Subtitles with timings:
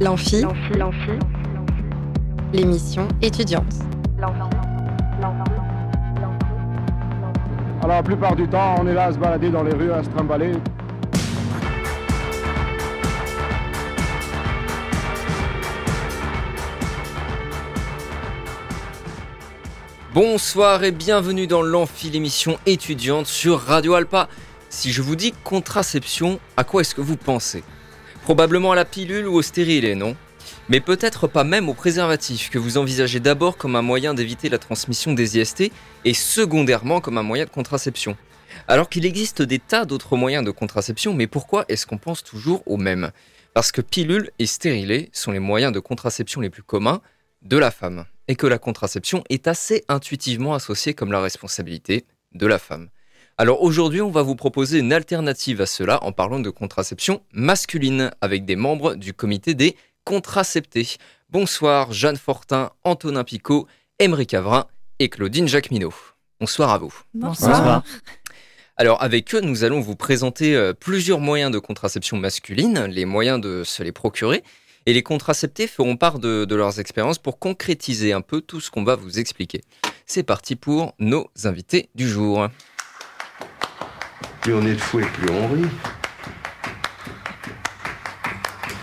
[0.00, 0.42] L'amphi,
[2.54, 3.74] l'émission étudiante.
[7.82, 10.02] Alors la plupart du temps, on est là à se balader dans les rues, à
[10.02, 10.52] se trimballer.
[20.14, 24.30] Bonsoir et bienvenue dans l'Amphi, l'émission étudiante sur Radio Alpa.
[24.70, 27.62] Si je vous dis contraception, à quoi est-ce que vous pensez?
[28.30, 30.14] Probablement à la pilule ou au stérilet, non?
[30.68, 34.58] Mais peut-être pas même au préservatif, que vous envisagez d'abord comme un moyen d'éviter la
[34.58, 35.72] transmission des IST
[36.04, 38.16] et secondairement comme un moyen de contraception.
[38.68, 42.62] Alors qu'il existe des tas d'autres moyens de contraception, mais pourquoi est-ce qu'on pense toujours
[42.66, 43.10] au même?
[43.52, 47.00] Parce que pilule et stérilet sont les moyens de contraception les plus communs
[47.42, 52.46] de la femme, et que la contraception est assez intuitivement associée comme la responsabilité de
[52.46, 52.90] la femme.
[53.40, 58.10] Alors aujourd'hui, on va vous proposer une alternative à cela en parlant de contraception masculine
[58.20, 60.98] avec des membres du comité des contraceptés.
[61.30, 63.66] Bonsoir Jeanne Fortin, Antonin Picot,
[63.98, 64.66] Emery Cavrin
[64.98, 65.94] et Claudine Jacqueminot.
[66.38, 66.92] Bonsoir à vous.
[67.14, 67.82] Bonsoir.
[68.76, 73.40] Alors avec eux, nous allons vous présenter euh, plusieurs moyens de contraception masculine, les moyens
[73.40, 74.44] de se les procurer,
[74.84, 78.70] et les contraceptés feront part de, de leurs expériences pour concrétiser un peu tout ce
[78.70, 79.62] qu'on va vous expliquer.
[80.04, 82.50] C'est parti pour nos invités du jour.
[84.40, 85.66] Plus on est de fou et plus on rit.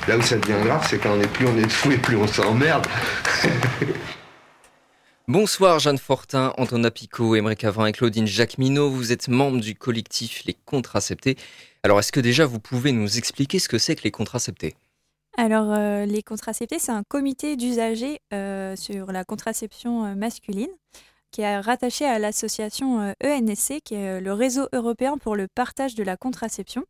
[0.08, 1.98] Là où ça devient grave, c'est quand on est plus on est de fou et
[1.98, 2.86] plus on s'emmerde.
[5.28, 8.90] Bonsoir Jeanne Fortin, Antonin Picot, Émeric Cavrin et Claudine Jacqueminot.
[8.90, 11.38] Vous êtes membre du collectif Les Contraceptés.
[11.84, 14.76] Alors est-ce que déjà vous pouvez nous expliquer ce que c'est que les contraceptés?
[15.40, 20.72] Alors, euh, les contraceptés, c'est un comité d'usagers euh, sur la contraception euh, masculine
[21.32, 25.48] qui est rattaché à l'association euh, ENSC, qui est euh, le réseau européen pour le
[25.48, 26.86] partage de la contraception.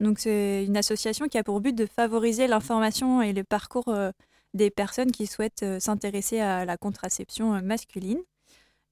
[0.00, 4.10] Donc, c'est une association qui a pour but de favoriser l'information et le parcours euh,
[4.54, 8.20] des personnes qui souhaitent s'intéresser à la contraception masculine.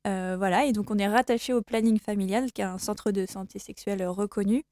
[0.04, 3.58] Voilà, et donc on est rattaché au planning familial, qui est un centre de santé
[3.58, 4.62] sexuelle reconnu,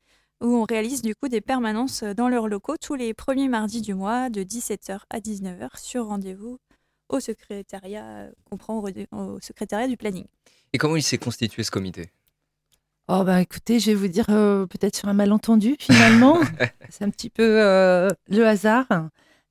[0.42, 3.94] où on réalise du coup des permanences dans leurs locaux tous les premiers mardis du
[3.94, 6.58] mois, de 17h à 19h, sur rendez-vous
[7.12, 10.24] au secrétariat, euh, qu'on prend au, au secrétariat du planning.
[10.72, 12.10] Et comment il s'est constitué ce comité?
[13.08, 16.38] Oh bah écoutez, je vais vous dire euh, peut-être sur un malentendu finalement.
[16.88, 18.86] C'est un petit peu euh, le hasard.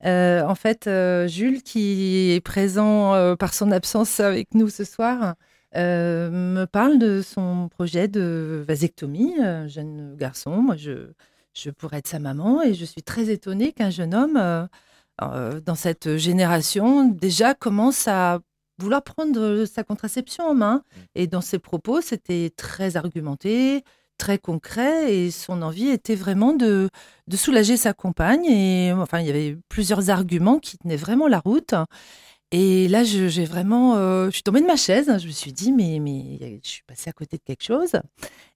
[0.03, 4.83] Euh, en fait, euh, Jules, qui est présent euh, par son absence avec nous ce
[4.83, 5.35] soir,
[5.75, 9.35] euh, me parle de son projet de vasectomie.
[9.39, 11.09] Un jeune garçon, moi je,
[11.53, 14.67] je pourrais être sa maman et je suis très étonnée qu'un jeune homme
[15.19, 18.39] dans cette génération déjà commence à
[18.79, 20.83] vouloir prendre sa contraception en main.
[21.15, 23.83] Et dans ses propos, c'était très argumenté,
[24.17, 26.89] très concret, et son envie était vraiment de,
[27.27, 28.45] de soulager sa compagne.
[28.45, 31.75] Et enfin, il y avait plusieurs arguments qui tenaient vraiment la route.
[32.51, 35.11] Et là, je- j'ai vraiment, euh, je suis tombée de ma chaise.
[35.19, 37.91] Je me suis dit, mais, mais je suis passée à côté de quelque chose.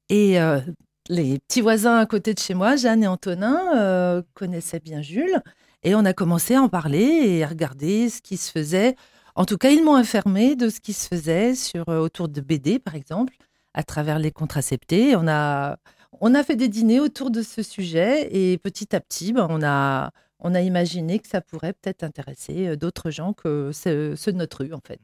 [0.10, 0.60] Et euh,
[1.08, 5.42] les petits voisins à côté de chez moi, Jeanne et Antonin, euh, connaissaient bien Jules.
[5.86, 8.96] Et on a commencé à en parler et à regarder ce qui se faisait.
[9.36, 12.42] En tout cas, ils m'ont informé de ce qui se faisait sur, euh, autour de
[12.42, 13.36] BD, par exemple,
[13.76, 15.16] à travers les contraceptés.
[15.16, 15.78] On a,
[16.22, 19.62] on a fait des dîners autour de ce sujet et petit à petit, ben, on,
[19.62, 20.10] a,
[20.40, 24.64] on a imaginé que ça pourrait peut-être intéresser euh, d'autres gens que ceux, de notre
[24.64, 25.00] rue, en fait.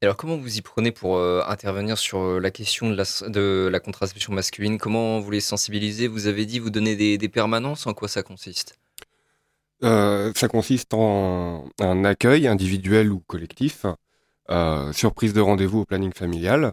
[0.00, 3.78] Alors comment vous y prenez pour euh, intervenir sur la question de la, de la
[3.78, 4.78] contraception masculine?
[4.78, 6.08] Comment vous les sensibilisez?
[6.08, 8.78] Vous avez dit vous donnez des, des permanences, en quoi ça consiste?
[9.84, 13.86] Euh, ça consiste en un accueil individuel ou collectif,
[14.50, 16.72] euh, surprise de rendez-vous au planning familial.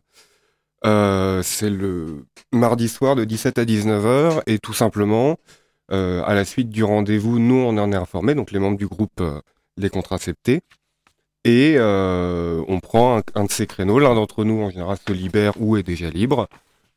[0.86, 5.38] Euh, c'est le mardi soir de 17 à 19h et tout simplement,
[5.92, 8.88] euh, à la suite du rendez-vous, nous on en est informés, donc les membres du
[8.88, 9.42] groupe euh,
[9.78, 10.62] Les Contraceptés,
[11.44, 15.78] et on prend un de ces créneaux, l'un d'entre nous en général se libère ou
[15.78, 16.48] est déjà libre,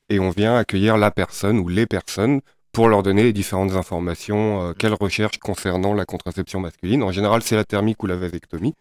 [0.08, 2.41] et on vient accueillir la personne ou les personnes
[2.72, 7.03] pour leur donner les différentes informations euh, qu'elles recherchent concernant la contraception masculine.
[7.03, 8.74] En général, c'est la thermique ou la vasectomie.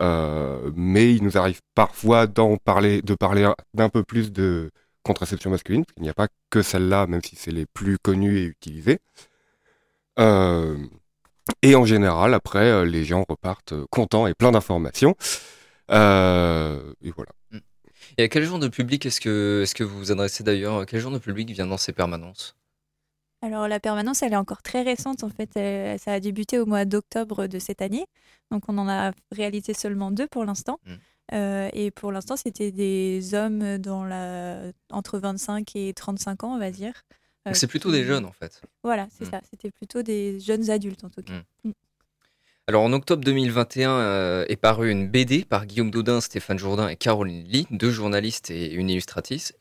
[0.00, 4.70] Euh, mais il nous arrive parfois d'en parler, de parler d'un peu plus de
[5.02, 8.38] contraception masculine, parce qu'il n'y a pas que celle-là, même si c'est les plus connues
[8.38, 8.98] et utilisées.
[10.18, 10.76] Euh,
[11.62, 15.16] et en général, après, les gens repartent contents et pleins d'informations.
[15.90, 17.32] Et voilà.
[18.18, 20.86] Et à quel genre de public est-ce que, est que vous vous adressez d'ailleurs?
[20.86, 22.56] Quel genre de public vient dans ces permanences?
[23.40, 25.56] Alors la permanence, elle est encore très récente en fait.
[25.56, 28.04] Elle- ça a débuté au mois d'octobre de cette année.
[28.50, 30.80] Donc on en a réalisé seulement deux pour l'instant.
[30.86, 30.92] Mm.
[31.34, 34.62] Euh, et pour l'instant, c'était des hommes dans la...
[34.90, 36.94] entre 25 et 35 ans, on va dire.
[37.46, 38.60] Euh, c'est plutôt qui- des jeunes en fait.
[38.82, 39.30] Voilà, c'est Mm.
[39.30, 39.40] ça.
[39.50, 41.34] C'était plutôt des jeunes adultes en tout cas.
[41.64, 41.70] Mm.
[42.68, 46.96] Alors en octobre 2021 euh, est parue une BD par Guillaume Dodin, Stéphane Jourdain et
[46.96, 49.54] Caroline Lee, deux journalistes et une illustratrice.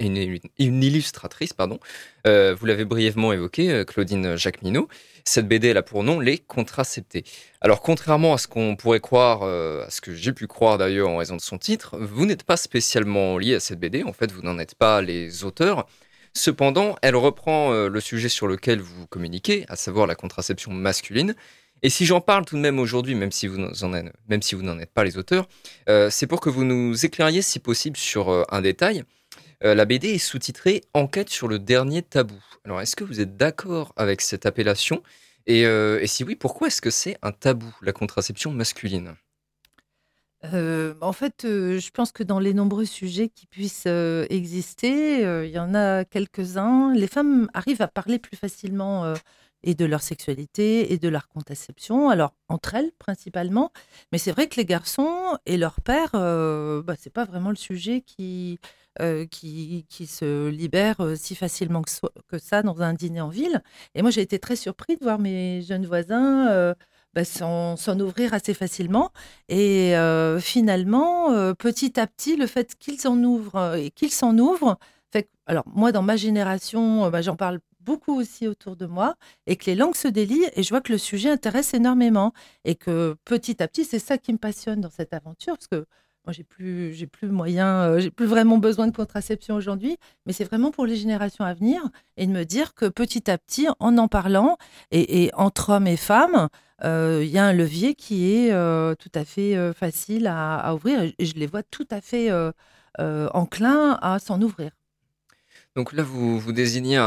[1.54, 1.80] Pardon.
[2.28, 4.90] Euh, vous l'avez brièvement évoqué, euh, Claudine Jacqueminot.
[5.24, 7.24] Cette BD elle a pour nom Les Contraceptés.
[7.62, 11.16] Alors contrairement à ce qu'on pourrait croire, à ce que j'ai pu croire d'ailleurs en
[11.16, 14.04] raison de son titre, vous n'êtes pas spécialement lié à cette BD.
[14.04, 15.88] En fait, vous n'en êtes pas les auteurs.
[16.34, 21.36] Cependant, elle reprend le sujet sur lequel vous communiquez, à savoir la contraception masculine.
[21.84, 25.18] Et si j'en parle tout de même aujourd'hui, même si vous n'en êtes, pas les
[25.18, 25.48] auteurs,
[25.90, 29.04] euh, c'est pour que vous nous éclairiez, si possible, sur euh, un détail.
[29.64, 32.42] Euh, la BD est sous-titrée Enquête sur le dernier tabou.
[32.66, 35.04] Alors, est-ce que vous êtes d'accord avec cette appellation?
[35.46, 35.66] Et,
[36.08, 39.16] si oui, pourquoi est-ce que c'est un tabou, la contraception masculine?
[40.44, 43.88] En fait, je pense que dans les nombreux sujets qui puissent
[44.30, 46.94] exister, il y en a quelques-uns.
[46.94, 49.14] Les femmes arrivent à parler plus facilement
[49.64, 53.72] et de leur sexualité et de leur contraception, alors entre elles principalement.
[54.12, 57.56] Mais c'est vrai que les garçons et leur père, euh, bah, c'est pas vraiment le
[57.56, 58.60] sujet qui,
[59.00, 63.62] euh, qui, se libère euh, si facilement que, ça dans un dîner en ville.
[63.94, 66.50] Et moi, j'ai été très surpris de voir mes jeunes voisins.
[66.50, 66.74] Euh,
[67.14, 69.12] bah, s'en ouvrir assez facilement.
[69.50, 69.94] Et
[70.40, 74.78] finalement, petit à petit, le fait qu'ils en ouvrent et qu'ils s'en ouvrent,
[75.12, 79.16] fait alors moi, dans ma génération, bah, j'en parle beaucoup aussi autour de moi
[79.48, 82.34] et que les langues se délient et je vois que le sujet intéresse énormément
[82.66, 85.88] et que petit à petit, c'est ça qui me passionne dans cette aventure parce que
[86.26, 89.96] moi, j'ai plus, j'ai plus moyen, euh, j'ai plus vraiment besoin de contraception aujourd'hui,
[90.26, 91.82] mais c'est vraiment pour les générations à venir
[92.18, 94.58] et de me dire que petit à petit, en en parlant
[94.92, 96.50] et, entre hommes et femmes,
[96.84, 100.74] euh, il y a un levier qui est euh, tout à fait facile à, à,
[100.74, 102.30] ouvrir et je les vois tout à fait
[103.00, 104.72] enclins à s'en ouvrir.
[105.78, 106.98] Donc là, vous, vous désignez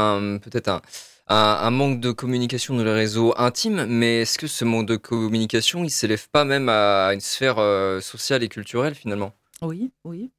[0.41, 0.81] peut-être
[1.27, 5.83] un, manque de communication dans les réseaux intimes, mais est-ce que ce manque de communication,
[5.83, 9.33] il s'élève pas même à une sphère euh, sociale et culturelle finalement?
[9.61, 10.31] Oui, oui.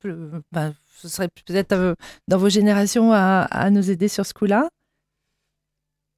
[0.50, 1.94] Bah, ce serait peut-être euh,
[2.26, 4.66] dans vos générations à, nous aider sur ce coup-là.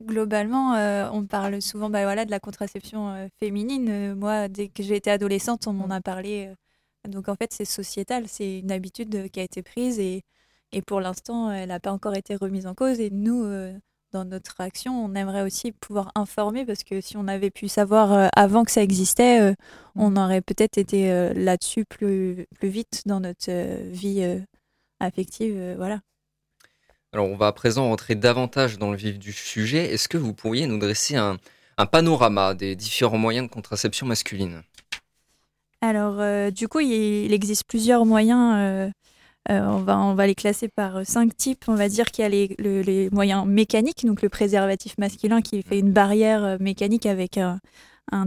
[0.01, 4.15] Globalement, euh, on parle souvent bah, voilà, de la contraception féminine.
[4.15, 6.53] moi, dès que j'ai été adolescente, on m'en a parlé.
[7.09, 10.23] donc en fait, c'est sociétal, c'est une habitude qui a été prise et
[10.75, 12.99] et pour l'instant, elle n'a pas encore été remise en cause.
[12.99, 13.73] Et nous, euh,
[14.13, 18.13] dans notre action, on aimerait aussi pouvoir informer parce que si on avait pu savoir
[18.13, 19.55] euh, avant que ça existait, euh,
[19.95, 20.19] on mm.
[20.19, 23.51] aurait peut-être été là-dessus plus, plus vite dans notre
[23.91, 24.27] vie
[24.99, 25.75] affective.
[25.77, 26.01] voilà.
[27.13, 29.93] Alors, on va à présent rentrer davantage dans le vif du sujet.
[29.93, 31.39] Est-ce que vous pourriez nous dresser un,
[31.79, 34.63] un panorama des différents moyens de contraception masculine?
[35.81, 38.91] Alors, du coup, il, existe plusieurs moyens
[39.51, 41.65] euh, on, va, les classer par euh, cinq types.
[41.69, 45.79] On va dire qu'il y a les, moyens mécaniques, donc le préservatif masculin qui fait
[45.79, 47.61] une barrière euh, mécanique avec un,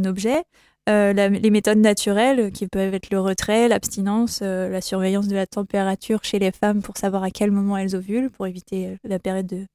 [0.06, 0.44] objet.
[0.88, 6.40] les méthodes naturelles qui peuvent être le retrait, l'abstinence, la surveillance de la température chez
[6.40, 9.66] les femmes pour savoir à quel moment elles ovulent, pour éviter la période de,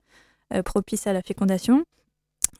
[0.63, 1.85] propice à la fécondation.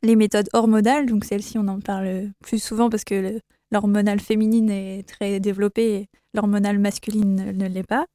[0.03, 3.39] Les méthodes hormonales, donc celles-ci on en parle plus souvent parce que
[3.71, 8.07] l'hormonale féminine est très développée et l'hormonale masculine ne l'est pas.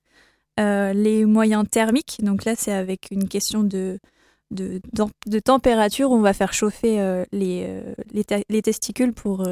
[0.59, 3.99] Euh, les moyens thermiques, donc là c'est avec une question de,
[4.49, 4.81] de,
[5.39, 9.47] température, on va faire chauffer euh, les, euh, les, les, testicules pour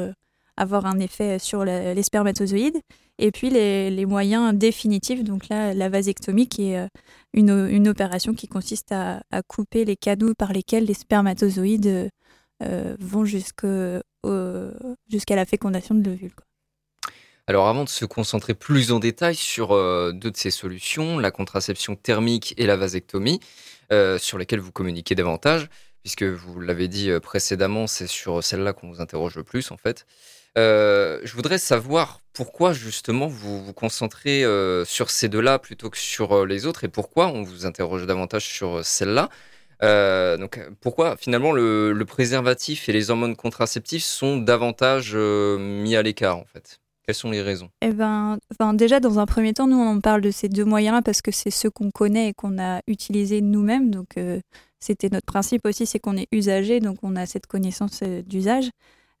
[0.56, 2.80] avoir un effet sur les spermatozoïdes.
[3.18, 6.88] Et puis les, moyens définitifs, donc là la vasectomie qui est
[7.34, 12.10] une, opération qui consiste à, à, couper les canaux par lesquels les spermatozoïdes
[12.98, 16.34] vont jusqu'à la fécondation de l'ovule.
[17.48, 21.30] Alors avant de se concentrer plus en détail sur euh, deux de ces solutions, la
[21.30, 23.38] contraception thermique et la vasectomie,
[23.92, 25.68] euh, sur lesquelles vous communiquez davantage,
[26.02, 29.76] puisque vous l'avez dit euh, précédemment, c'est sur celle-là qu'on vous interroge le plus en
[29.76, 30.06] fait.
[30.56, 34.44] je voudrais savoir pourquoi justement vous vous concentrez
[34.84, 38.84] sur ces deux-là plutôt que sur les autres et pourquoi on vous interroge davantage sur
[38.84, 39.28] celle-là.
[40.38, 46.38] donc pourquoi finalement le, le, préservatif et les hormones contraceptives sont davantage mis à l'écart
[46.38, 46.80] en fait?
[47.06, 47.70] Quelles sont les raisons?
[47.82, 51.02] Eh ben, enfin, déjà, dans un premier temps, nous, on parle de ces deux moyens-là
[51.02, 53.90] parce que c'est ceux qu'on connaît et qu'on a utilisés nous-mêmes.
[53.90, 54.40] Donc, euh,
[54.80, 58.70] c'était notre principe aussi, c'est qu'on est usager, donc on a cette connaissance euh, d'usage.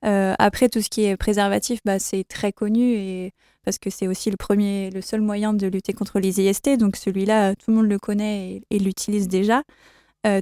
[0.04, 3.32] Euh, après, tout ce qui est préservatif, bah, c'est très connu et
[3.64, 6.76] parce que c'est aussi le premier, le seul moyen de lutter contre les IST.
[6.78, 9.62] Donc, celui-là, tout le monde le connaît et, l'utilise déjà.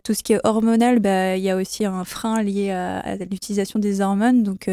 [0.05, 3.79] tout ce qui est hormonal, bah, il y a aussi un frein lié à, l'utilisation
[3.79, 4.43] des hormones.
[4.43, 4.69] Donc,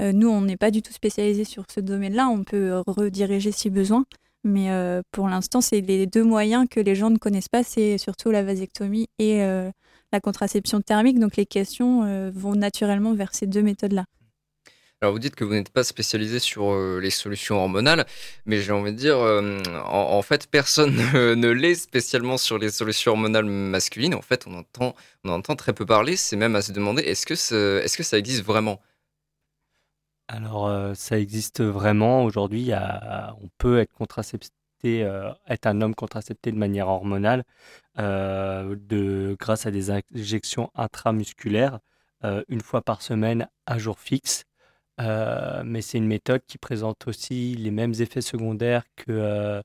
[0.00, 2.28] nous, on n'est pas du tout spécialisé sur ce domaine-là.
[2.28, 4.04] On peut rediriger si besoin.
[4.44, 7.62] Mais euh, pour l'instant, c'est les deux moyens que les gens ne connaissent pas.
[7.64, 9.70] C'est surtout la vasectomie et euh,
[10.12, 11.18] la contraception thermique.
[11.18, 14.04] Donc les questions vont naturellement vers ces deux méthodes-là.
[15.00, 18.04] Alors vous dites que vous n'êtes pas spécialisé sur euh, les solutions hormonales,
[18.46, 23.12] mais j'ai envie de dire, euh, en, fait, personne ne, l'est spécialement sur les solutions
[23.12, 24.16] hormonales masculines.
[24.16, 26.16] En fait, on entend, entend très peu parler.
[26.16, 27.34] C'est même à se demander, est-ce que,
[27.80, 28.80] est-ce que ça existe vraiment?
[30.28, 32.24] Alors, euh, ça existe vraiment.
[32.24, 32.70] Aujourd'hui,
[33.40, 35.00] on peut être contracepté,
[35.46, 37.44] être un homme contracepté de manière hormonale
[37.96, 41.80] de, grâce à des injections intramusculaires
[42.48, 44.44] une fois par semaine à jour fixe.
[45.00, 49.62] Euh, mais c'est une méthode qui présente aussi les mêmes effets secondaires que euh,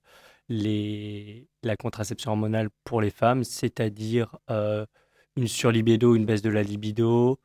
[1.64, 4.86] la contraception hormonale pour les femmes, c'est-à-dire euh,
[5.36, 7.40] une surlibido, une baisse de la libido,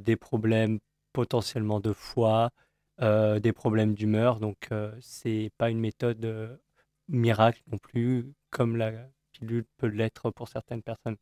[0.00, 0.78] des problèmes
[1.14, 2.50] potentiellement de foie,
[3.00, 4.38] des problèmes d'humeur.
[4.40, 4.68] Donc,
[5.00, 6.60] c'est pas une méthode
[7.08, 8.92] miracle non plus, comme la
[9.32, 11.16] pilule peut l'être pour certaines personnes.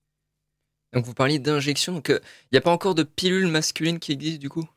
[0.92, 1.94] Donc, vous parliez d'injection.
[1.94, 2.20] Donc, il
[2.52, 4.68] n'y a pas encore de pilule masculine qui existe du coup?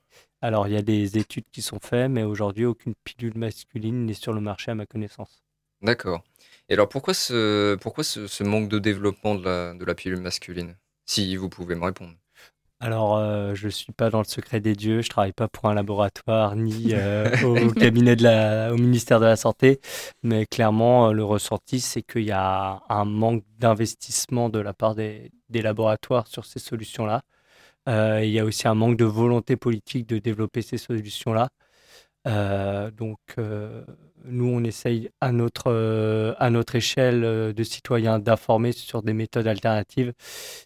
[0.41, 4.13] Alors, il y a des études qui sont faites, mais aujourd'hui, aucune pilule masculine n'est
[4.13, 5.43] sur le marché à ma connaissance.
[5.81, 6.23] D'accord.
[6.69, 10.77] Et alors, pourquoi ce, pourquoi ce, manque de développement de la, de la pilule masculine?
[11.05, 12.13] Si vous pouvez me répondre.
[12.85, 15.47] Alors, euh, je ne suis pas dans le secret des dieux, je ne travaille pas
[15.47, 19.79] pour un laboratoire ni euh, au cabinet de la, au ministère de la Santé,
[20.21, 24.93] mais clairement, euh, le ressenti, c'est qu'il y a un manque d'investissement de la part
[24.93, 27.23] des, des laboratoires sur ces solutions-là.
[27.89, 31.49] Euh, il y a aussi un manque de volonté politique de développer ces solutions-là.
[32.91, 33.19] Donc,
[34.27, 40.13] nous, on essaye à notre, à notre échelle de citoyens d'informer sur des méthodes alternatives.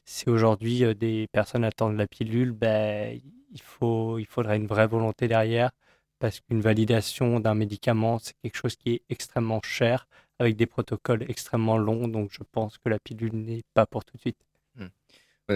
[0.05, 3.19] Si aujourd'hui des personnes attendent la pilule, ben,
[3.51, 5.71] il, faut, il faudrait une vraie volonté derrière
[6.19, 11.25] parce qu'une validation d'un médicament, c'est quelque chose qui est extrêmement cher avec des protocoles
[11.29, 12.07] extrêmement longs.
[12.07, 14.37] Donc, je pense que la pilule n'est pas pour tout de suite.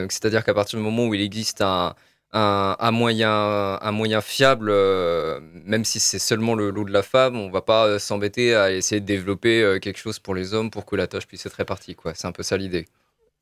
[0.09, 1.93] C'est-à-dire qu'à partir du moment où il existe un,
[2.33, 7.37] un, moyen, un moyen fiable, euh, même si c'est seulement le lot de la femme,
[7.37, 10.71] on va pas euh, s'embêter à essayer de développer euh, quelque chose pour les hommes
[10.71, 11.95] pour que la tâche puisse être répartie.
[12.15, 12.85] C'est un peu ça l'idée.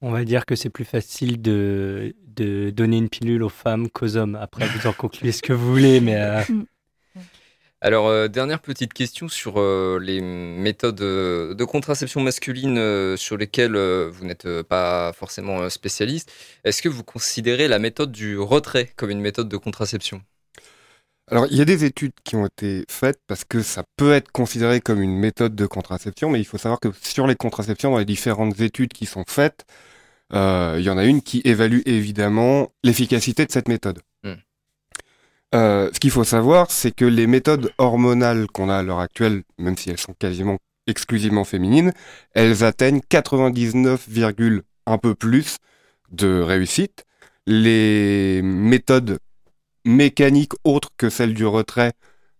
[0.01, 4.17] On va dire que c'est plus facile de, de, donner une pilule aux femmes qu'aux
[4.17, 4.35] hommes.
[4.35, 6.65] Après, vous en concluez ce que vous voulez, mais mm.
[7.83, 13.75] Alors, euh, dernière petite question sur euh, les méthodes euh, de contraception masculine sur lesquelles
[13.75, 16.31] vous n'êtes pas forcément spécialiste.
[16.63, 20.21] Est-ce que vous considérez la méthode du retrait comme une méthode de contraception?
[21.31, 24.31] Alors, il y a des études qui ont été faites parce que ça peut être
[24.31, 27.97] considéré comme une méthode de contraception, mais il faut savoir que sur les contraceptions, dans
[27.97, 29.65] les différentes études qui sont faites,
[30.33, 34.01] il y en a une qui évalue évidemment l'efficacité de cette méthode.
[35.53, 39.43] Euh, ce qu'il faut savoir, c'est que les méthodes hormonales qu'on a à l'heure actuelle,
[39.57, 41.93] même si elles sont quasiment exclusivement féminines,
[42.33, 44.07] elles atteignent 99,
[44.85, 45.57] un peu plus
[46.11, 47.05] de réussite.
[47.47, 49.19] Les méthodes
[49.83, 51.91] mécaniques autres que celles du retrait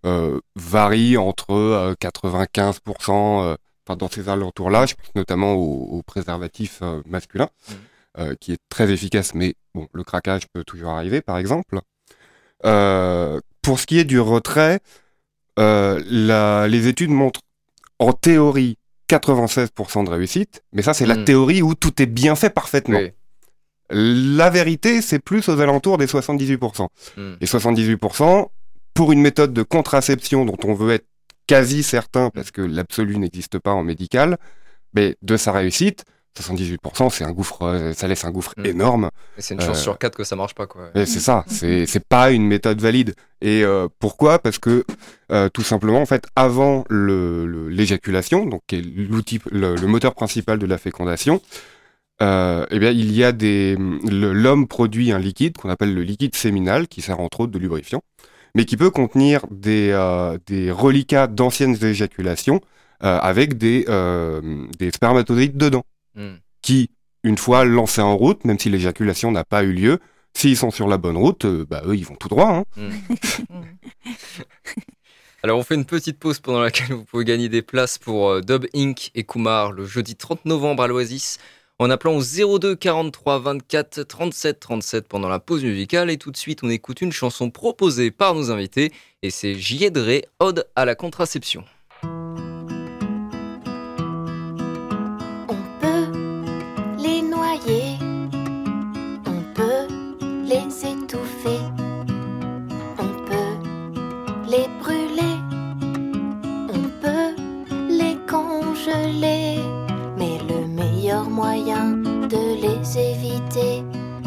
[0.05, 7.49] euh, varient entre 95%, euh, enfin dans ces alentours-là, je pense notamment au, préservatif masculin,
[8.17, 8.35] mmh.
[8.39, 11.81] qui est très efficace, mais bon, le craquage peut toujours arriver, par exemple.
[12.65, 14.79] Euh, pour ce qui est du retrait,
[15.59, 17.41] euh, la, les études montrent
[17.99, 18.77] en théorie
[19.09, 21.25] 96% de réussite, mais ça c'est la hmm.
[21.25, 22.99] théorie où tout est bien fait parfaitement.
[23.89, 26.87] La vérité, c'est plus aux alentours des 78%.
[27.17, 27.33] Hmm.
[27.41, 28.47] Et 78%,
[28.93, 31.07] pour une méthode de contraception dont on veut être
[31.45, 34.37] quasi certain, parce que l'absolu n'existe pas en médical,
[34.93, 36.05] mais de sa réussite,
[36.39, 38.65] 78%, c'est un gouffre, euh, ça laisse un gouffre mm.
[38.65, 39.09] énorme.
[39.37, 40.91] C'est une chance euh, sur quatre que ça marche pas, quoi.
[40.95, 43.15] C'est ça, c'est pas une méthode valide.
[43.41, 44.39] Et euh, pourquoi?
[44.39, 44.85] Parce que
[45.53, 50.65] tout simplement, en fait, avant le l'éjaculation, donc qui est l'outil, le, moteur principal de
[50.65, 51.41] la fécondation,
[52.21, 53.77] eh bien, il y a des,
[54.09, 58.03] l'homme produit un liquide qu'on appelle le liquide séminal, qui sert entre autres de lubrifiant,
[58.55, 59.91] mais qui peut contenir des
[60.45, 62.61] des reliquats d'anciennes éjaculations
[62.99, 63.85] avec des
[64.77, 65.83] des spermatozoïdes dedans.
[66.15, 66.35] Hmm.
[66.61, 66.89] qui,
[67.23, 69.99] une fois lancés en route, même si l'éjaculation n'a pas eu lieu,
[70.33, 72.49] s'ils sont sur la bonne route, euh, bah eux, ils vont tout droit.
[72.49, 72.63] Hein.
[72.75, 72.91] Hmm.
[75.43, 78.41] Alors on fait une petite pause pendant laquelle vous pouvez gagner des places pour euh,
[78.41, 79.09] Dub Inc.
[79.15, 81.39] et Kumar le jeudi 30 novembre à l'Oasis
[81.79, 86.37] en appelant au 02 43 24 37 37 pendant la pause musicale et tout de
[86.37, 88.91] suite on écoute une chanson proposée par nos invités
[89.23, 91.63] et c'est Jiedré, Ode à la contraception.
[100.83, 100.87] On
[103.27, 103.53] peut
[104.47, 105.37] les brûler,
[106.69, 107.35] on peut
[107.87, 109.59] les congeler,
[110.17, 113.83] mais le meilleur moyen de les éviter,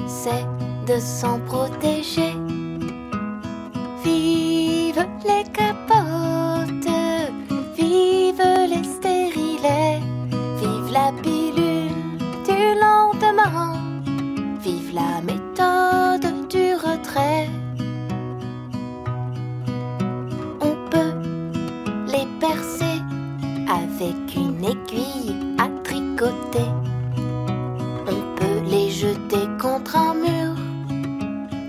[0.06, 0.46] c'est
[0.87, 2.34] de s'en protéger.
[4.04, 6.94] Vive les capotes,
[7.76, 10.00] vive les stérilets,
[10.61, 13.75] vive la pilule du lendemain,
[14.62, 17.49] vive la méthode retrait.
[20.61, 21.14] On peut
[22.06, 23.00] les percer
[23.68, 26.70] avec une aiguille à tricoter.
[28.06, 30.54] On peut les jeter contre un mur.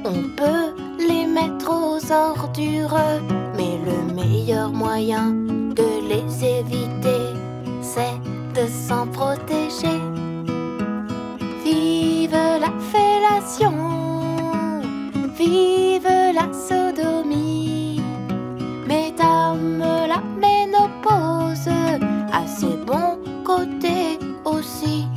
[0.06, 2.98] On peut les mettre aux ordures.
[3.58, 7.34] Mais le meilleur moyen de les éviter,
[7.82, 8.20] c'est
[8.54, 10.00] de s'en protéger.
[11.64, 14.05] Vive la fellation
[15.38, 18.02] vive la sodomie,
[18.88, 21.70] mesdames, la ménopause
[22.32, 25.08] a ses bons côtés aussi.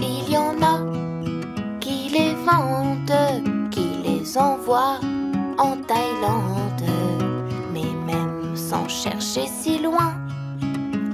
[0.00, 0.80] Il y en a
[1.80, 5.00] qui les vendent, qui les envoient
[5.58, 6.90] en Thaïlande,
[7.72, 10.14] mais même sans chercher si loin.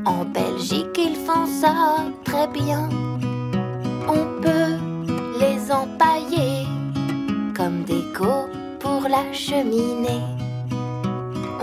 [0.06, 2.88] En Belgique, ils font ça très bien.
[9.14, 10.26] La cheminée.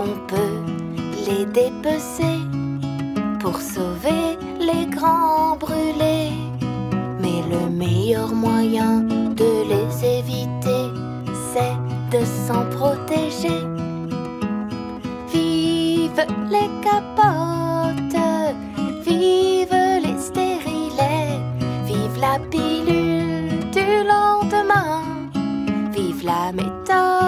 [0.06, 0.58] On peut
[1.26, 2.38] les dépecer
[3.40, 4.24] pour sauver
[4.68, 6.32] les grands brûlés.
[7.22, 8.92] Mais le meilleur moyen
[9.42, 10.84] de les éviter,
[11.50, 11.78] c'est
[12.14, 13.60] de s'en protéger.
[15.32, 18.28] Vive les capotes,
[19.06, 21.40] vive les stérilets,
[21.90, 25.02] vive la pilule du lendemain,
[25.96, 27.21] vive la méthode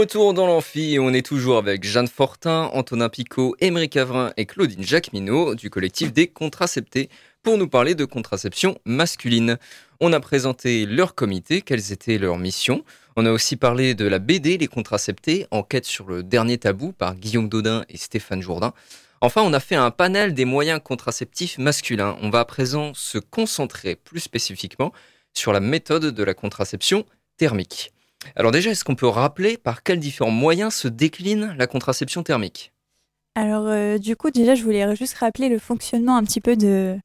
[0.00, 4.82] retour dans l'amphi on est toujours avec Jeanne Fortin, Antonin Picot, Émeric Avrin et Claudine
[4.82, 7.10] Jacqueminot du collectif des contraceptés
[7.42, 9.58] pour nous parler de contraception masculine.
[10.00, 12.82] On a présenté leur comité, quelles étaient leurs missions.
[13.14, 17.14] On a aussi parlé de la BD Les contraceptés, enquête sur le dernier tabou par
[17.14, 18.72] Guillaume Dodin et Stéphane Jourdain.
[19.20, 22.16] Enfin, on a fait un panel des moyens contraceptifs masculins.
[22.22, 24.94] On va à présent se concentrer plus spécifiquement
[25.34, 27.04] sur la méthode de la contraception
[27.36, 27.92] thermique.
[28.36, 32.72] Alors déjà, est-ce qu'on peut rappeler par quels différents moyens se décline la contraception thermique?
[33.34, 36.98] Alors, euh, du coup, déjà, je voulais juste rappeler le fonctionnement un petit peu de,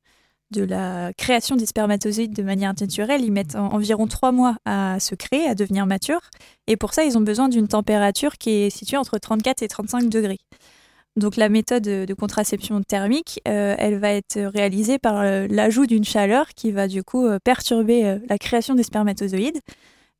[0.55, 3.21] la création des spermatozoïdes de manière naturelle.
[3.23, 6.29] Ils mettent en- environ trois mois à se créer, à devenir matures.
[6.67, 10.09] Et pour ça, ils ont besoin d'une température qui est située entre 34 et 35
[10.09, 10.39] degrés.
[11.15, 16.03] Donc, la méthode de contraception thermique, euh, elle va être réalisée par euh, l'ajout d'une
[16.03, 19.61] chaleur qui va du coup perturber la création des spermatozoïdes.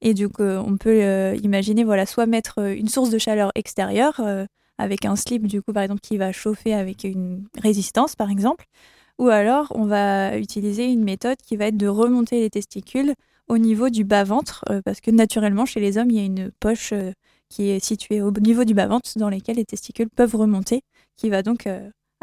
[0.01, 3.51] Et coup, euh, on peut euh, imaginer, voilà, soit mettre euh, une source de chaleur
[3.55, 4.21] extérieure
[4.77, 8.65] avec un slip, du coup, par exemple, qui va chauffer avec une résistance, par exemple,
[9.17, 13.13] ou alors on va utiliser une méthode qui va être de remonter les testicules
[13.47, 16.93] au niveau du bas-ventre, parce que naturellement, chez les hommes, il y a une poche
[17.49, 20.81] qui est située au niveau du bas-ventre dans laquelle les testicules peuvent remonter,
[21.15, 21.69] qui va donc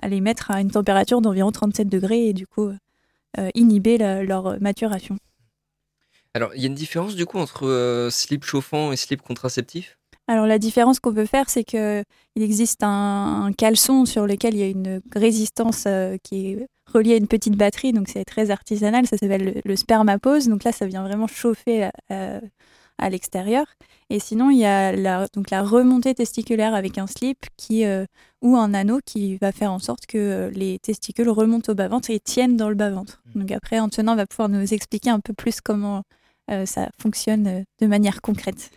[0.02, 2.70] aller mettre à une température d'environ 37 degrés et du coup
[3.54, 5.16] inhiber leur maturation.
[6.34, 9.98] Alors, il y a une différence du coup entre euh, slip chauffant et slip contraceptif?
[10.28, 12.04] Alors la différence qu'on peut faire, c'est que
[12.36, 16.66] il existe un, un caleçon sur lequel il y a une résistance euh, qui est
[16.86, 20.48] reliée à une petite batterie, donc c'est très artisanal, ça s'appelle le, le spermapose.
[20.48, 22.40] Donc là, ça vient vraiment chauffer euh,
[22.98, 23.66] à l'extérieur.
[24.10, 28.06] Et sinon, il y a la, donc la remontée testiculaire avec un slip qui, euh,
[28.40, 32.20] ou un anneau qui va faire en sorte que les testicules remontent au bas-ventre et
[32.20, 33.22] tiennent dans le bas-ventre.
[33.34, 36.02] Donc après, Antonin va pouvoir nous expliquer un peu plus comment euh,
[36.66, 38.70] ça fonctionne euh, de manière concrète.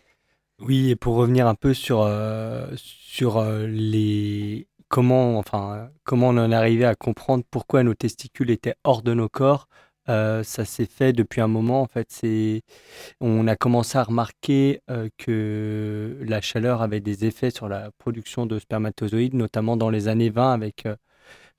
[0.60, 6.38] Oui, et pour revenir un peu sur, euh, sur euh, les comment enfin comment on
[6.38, 9.68] en est arrivé à comprendre pourquoi nos testicules étaient hors de nos corps,
[10.10, 11.82] euh, ça s'est fait depuis un moment.
[11.82, 12.10] En fait,
[13.20, 18.46] on a commencé à remarquer euh, que la chaleur avait des effets sur la production
[18.46, 20.96] de spermatozoïdes, notamment dans les années 20 avec euh,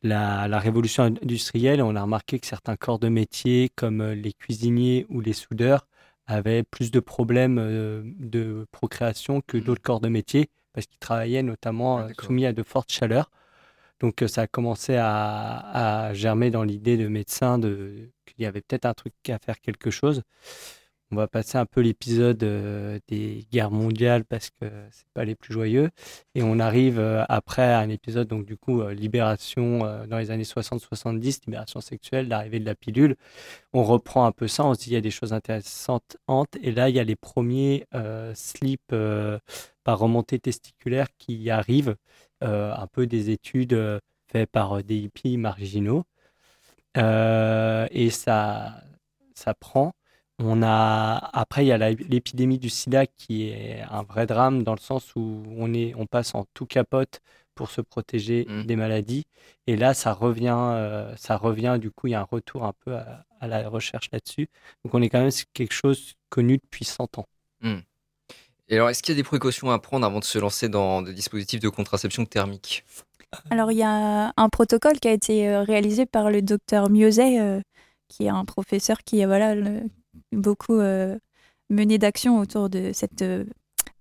[0.03, 1.83] la, la révolution industrielle.
[1.83, 5.87] On a remarqué que certains corps de métier, comme euh, les cuisiniers ou les soudeurs,
[6.27, 11.43] avaient plus de problèmes euh, de procréation que d'autres corps de métier parce qu'ils travaillaient
[11.43, 13.31] notamment Ah, euh, soumis à de fortes chaleurs.
[14.01, 18.47] Donc euh, ça a commencé à, à germer dans l'idée de médecins de, qu'il y
[18.47, 20.23] avait peut-être un truc à faire quelque chose.
[21.13, 25.37] On va passer un peu l'épisode euh, des guerres mondiales parce que c'est pas les
[25.37, 25.91] plus joyeux.
[26.35, 30.33] Et on arrive euh, après à un épisode, donc du coup, euh, libération dans les
[30.33, 33.15] années 60-70, libération sexuelle, l'arrivée de la pilule.
[33.73, 36.17] On reprend un peu ça, on se dit il y a des choses intéressantes.
[36.61, 37.87] Et là, il y a les premiers
[38.35, 38.95] slips
[39.85, 41.97] par remontée testiculaire qui arrivent,
[42.41, 46.05] un peu des études faites par des hippies marginaux.
[46.97, 48.83] Et ça,
[49.35, 49.93] ça prend.
[50.39, 54.63] On a après il y a la- l'épidémie du sida qui est un vrai drame
[54.65, 57.21] dans le sens où on est on passe en tout capote
[57.55, 58.65] pour se protéger Mm.
[58.65, 59.25] des maladies
[59.67, 62.75] et là ça revient euh, ça revient du coup il y a un retour un
[62.85, 64.49] peu à, à la recherche là-dessus.
[64.85, 67.27] Donc on est quand même sur quelque chose connu depuis 100 ans.
[68.69, 71.01] Et alors, est-ce qu'il y a des précautions à prendre avant de se lancer dans
[71.01, 72.85] des dispositifs de contraception thermique
[73.51, 77.39] Alors, il y a un protocole qui a été euh, réalisé par le docteur Miozet,
[77.41, 77.61] euh,
[78.09, 79.83] qui est un professeur qui a voilà, le-
[80.33, 81.19] beaucoup euh,
[81.71, 83.45] mené d'action autour de cette euh,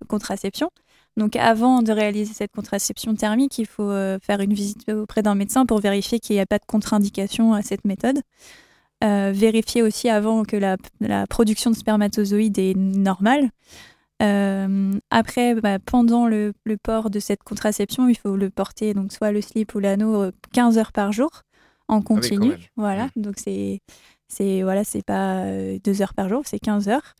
[0.07, 0.69] contraception.
[1.17, 5.35] Donc, avant de réaliser cette contraception thermique, il faut euh, faire une visite auprès d'un
[5.35, 8.19] médecin pour vérifier qu'il n'y a pas de contre-indication à cette méthode.
[9.03, 13.49] Euh, vérifier aussi avant que la, la production de spermatozoïdes est normale.
[14.21, 19.11] Euh, après, bah, pendant le, le port de cette contraception, il faut le porter, donc
[19.11, 21.29] soit le slip ou l'anneau, euh, 15 heures par jour
[21.87, 22.49] en continu.
[22.49, 22.57] même.
[22.77, 23.21] voilà, Mm.
[23.21, 23.81] donc c'est
[24.27, 27.15] c'est voilà, c'est pas euh, deux heures par jour, c'est 15 heures.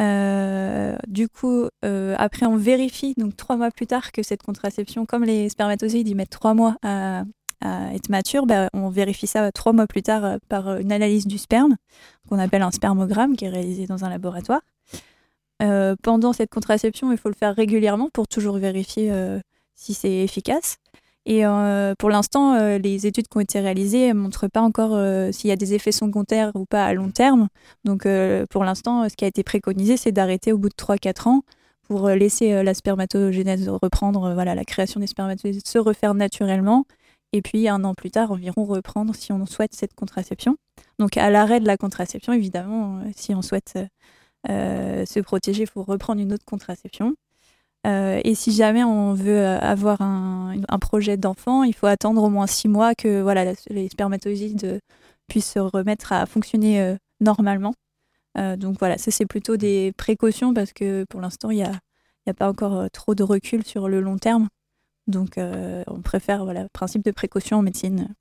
[0.00, 5.06] Euh, du coup, euh, après, on vérifie, donc trois mois plus tard, que cette contraception,
[5.06, 7.24] comme les spermatozoïdes, mettent trois mois à,
[7.92, 11.76] être matures, bah, on vérifie ça trois mois plus tard par une analyse du sperme,
[12.28, 14.60] qu'on appelle un spermogramme, qui est réalisé dans un laboratoire.
[16.04, 19.12] Pendant cette contraception, il faut le faire régulièrement pour toujours vérifier
[19.74, 20.76] si c'est efficace.
[21.28, 24.94] Et euh, pour l'instant, euh, les études qui ont été réalisées ne montrent pas encore
[24.94, 27.48] euh, s'il y a des effets secondaires ou pas à long terme.
[27.84, 28.08] Donc
[28.48, 31.42] pour l'instant, ce qui a été préconisé, c'est d'arrêter au bout de 3-4 ans
[31.86, 36.86] pour laisser la spermatogénèse reprendre, voilà, la création des spermatozoïdes se refaire naturellement.
[37.34, 40.56] Et puis un an plus tard, environ reprendre si on souhaite cette contraception.
[40.98, 43.78] Donc à l'arrêt de la contraception, évidemment, si on souhaite
[44.46, 47.14] se protéger, il faut reprendre une autre contraception.
[47.86, 52.28] Euh, et si jamais on veut euh, avoir un, projet d'enfant, il faut attendre au
[52.28, 54.78] moins six mois que voilà, les spermatozoïdes euh,
[55.28, 57.74] puissent se remettre à fonctionner normalement.
[58.56, 61.72] Donc voilà, ça c'est plutôt des précautions parce que pour l'instant, il n'y a,
[62.26, 64.48] a pas encore trop de recul sur le long terme.
[65.08, 68.14] Donc on préfère voilà, principe de précaution en médecine.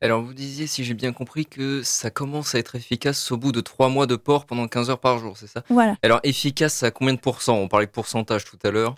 [0.00, 3.50] Alors, vous disiez, si j'ai bien compris, que ça commence à être efficace au bout
[3.52, 5.64] de trois mois de port pendant 15 heures par jour, c'est ça?
[5.68, 5.98] Voilà.
[6.02, 7.56] Alors, efficace à combien de pourcents?
[7.58, 8.94] On parlait de pourcentage tout à l'heure.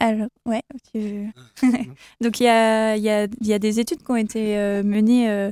[0.00, 0.62] Alors, ouais,
[0.92, 1.00] tu
[1.62, 1.86] veux.
[2.20, 5.30] Donc, il y a, y, a, y a des études qui ont été euh, menées.
[5.30, 5.50] euh,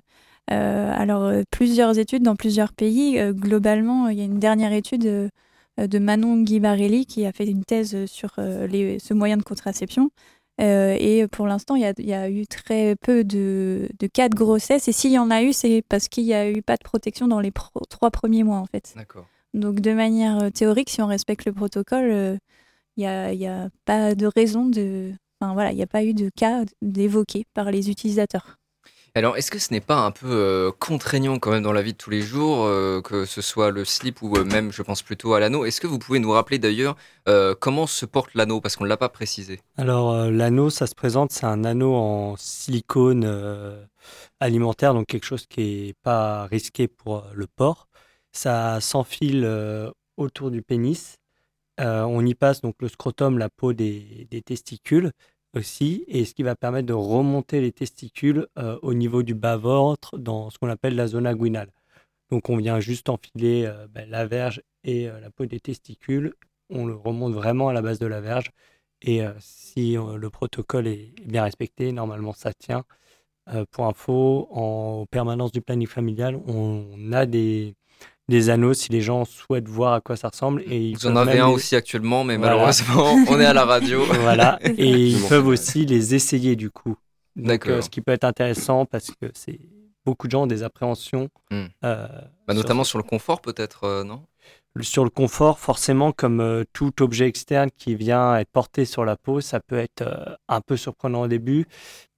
[0.50, 3.18] euh, alors, plusieurs études dans plusieurs pays.
[3.32, 5.30] Globalement, il y a une dernière étude
[5.78, 10.10] de Manon Guibarelli qui a fait une thèse sur les, ce moyen de contraception.
[10.60, 14.06] Euh, et pour l'instant, il y a, il y a eu très peu de, de
[14.06, 14.86] cas de grossesse.
[14.88, 17.26] Et s'il y en a eu, c'est parce qu'il n'y a eu pas de protection
[17.26, 18.92] dans les pro- trois premiers mois, en fait.
[18.96, 19.26] D'accord.
[19.52, 22.36] Donc, de manière euh, théorique, si on respecte le protocole, euh,
[22.96, 25.12] il n'y a, il y a pas de raison de.
[25.40, 28.58] Enfin, voilà, il n'y a pas eu de cas d'évoqués par les utilisateurs.
[29.16, 31.92] Alors, est-ce que ce n'est pas un peu euh, contraignant quand même dans la vie
[31.92, 35.02] de tous les jours, euh, que ce soit le slip ou euh, même, je pense
[35.02, 35.64] plutôt à l'anneau?
[35.64, 36.96] Est-ce que vous pouvez nous rappeler d'ailleurs
[37.60, 38.60] comment se porte l'anneau?
[38.60, 39.60] Parce qu'on ne l'a pas précisé.
[39.76, 43.86] Alors l'anneau, ça se présente, c'est un anneau en silicone
[44.40, 47.86] alimentaire, donc quelque chose qui est pas risqué pour le port.
[48.32, 49.48] Ça s'enfile
[50.16, 51.18] autour du pénis.
[51.78, 55.12] On y passe donc le scrotum, la peau des testicules
[55.56, 60.18] aussi, et ce qui va permettre de remonter les testicules euh, au niveau du bas-ventre
[60.18, 61.70] dans ce qu'on appelle la zone inguinale.
[62.30, 66.34] Donc on vient juste enfiler euh, ben, la verge et euh, la peau des testicules.
[66.70, 68.50] On le remonte vraiment à la base de la verge.
[69.02, 72.84] Et si le protocole est bien respecté, normalement ça tient.
[73.70, 77.74] Pour info, en permanence du planning familial, on a des,
[78.28, 80.62] des anneaux si les gens souhaitent voir à quoi ça ressemble.
[80.66, 82.54] Et ils Vous en avez un les- aussi actuellement, mais Voilà.
[82.54, 84.02] malheureusement, on est à la radio.
[84.04, 86.96] Voilà, et ils peuvent aussi les essayer du coup.
[87.36, 87.72] D'accord.
[87.72, 89.58] euh, ce qui peut être intéressant parce que c'est
[90.06, 91.28] beaucoup de gens ont des appréhensions.
[91.50, 91.64] Hmm.
[91.84, 92.06] euh,
[92.46, 94.24] Bah, notamment sur le confort, peut-être, euh, non?
[94.80, 99.40] Sur le confort, forcément, comme tout objet externe qui vient être porté sur la peau,
[99.40, 101.66] ça peut être un peu surprenant au début.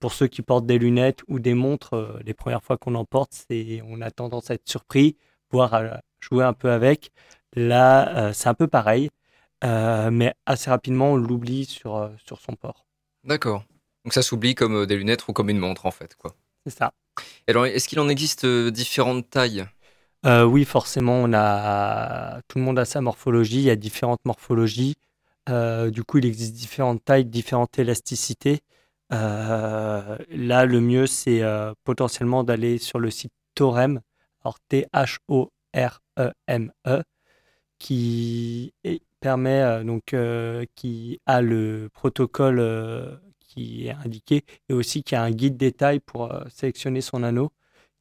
[0.00, 3.44] Pour ceux qui portent des lunettes ou des montres, les premières fois qu'on en porte,
[3.86, 5.16] on a tendance à être surpris,
[5.50, 7.10] voire à jouer un peu avec.
[7.54, 9.10] Là, euh, c'est un peu pareil,
[9.64, 12.86] euh, mais assez rapidement, on l'oublie sur, euh, sur son port.
[13.24, 13.64] D'accord.
[14.04, 16.14] Donc ça s'oublie comme euh, des lunettes ou comme une montre, en fait.
[16.16, 16.34] quoi.
[16.66, 16.92] C'est ça.
[17.46, 19.66] Et alors, est-ce qu'il en existe euh, différentes tailles?
[20.26, 23.58] Euh, oui, forcément, on a tout le monde a sa morphologie.
[23.58, 24.96] Il y a différentes morphologies.
[25.48, 28.60] Euh, du coup, il existe différentes tailles, différentes élasticités.
[29.12, 34.00] Euh, là, le mieux, c'est euh, potentiellement d'aller sur le site Thorem,
[34.46, 35.52] alors T-H-O-R-E-M-E,
[37.78, 44.72] qui est- permet euh, donc euh, qui a le protocole euh, qui est indiqué et
[44.72, 47.50] aussi qui a un guide détail pour sélectionner son anneau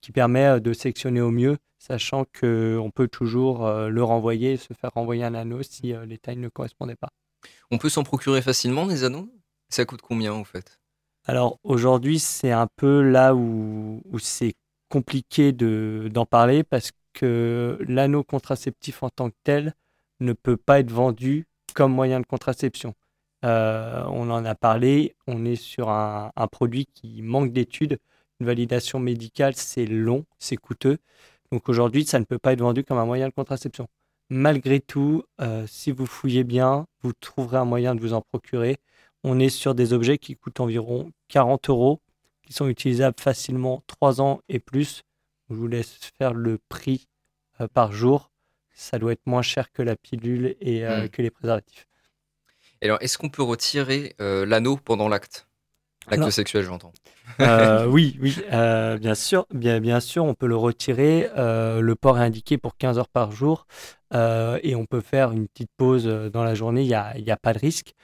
[0.02, 4.92] qui permet de sélectionner au mieux, sachant qu'on peut toujours le renvoyer et se faire
[4.94, 7.10] renvoyer un anneau si les tailles ne correspondaient pas.
[7.72, 9.32] On peut s'en procurer facilement des anneaux?
[9.70, 10.78] Ça coûte combien en fait?
[11.26, 14.54] Alors aujourd'hui, c'est un peu là où, c'est
[14.96, 19.74] compliqué d'en parler parce que l'anneau contraceptif en tant que tel
[20.22, 22.94] ne peut pas être vendu comme moyen de contraception.
[23.44, 28.00] Euh, on en a parlé, on est sur un, produit qui manque d'études.
[28.40, 30.98] Une validation médicale, c'est long, c'est coûteux.
[31.52, 33.88] Donc aujourd'hui, ça ne peut pas être vendu comme un moyen de contraception.
[34.30, 38.78] Malgré tout, euh, si vous fouillez bien, vous trouverez un moyen de vous en procurer.
[39.26, 42.00] On est sur des objets qui coûtent environ 40 euros,
[42.46, 45.04] qui sont utilisables facilement 3 ans et plus.
[45.50, 47.08] Je vous laisse faire le prix
[47.62, 48.32] euh, par jour.
[48.74, 51.10] Ça doit être moins cher que la pilule et hmm.
[51.10, 51.88] que les préservatifs
[52.86, 55.48] alors, est-ce qu'on peut retirer euh, l'anneau pendant l'acte?
[56.10, 56.94] L'acte sexuel, j'entends.
[57.40, 61.30] Euh, oui, oui, euh, bien sûr, bien, bien sûr, on peut le retirer.
[61.36, 63.66] le port est indiqué pour 15 heures par jour
[64.14, 66.84] et on peut faire une petite pause dans la journée.
[66.84, 67.96] Il n'y a, y a, pas de risque.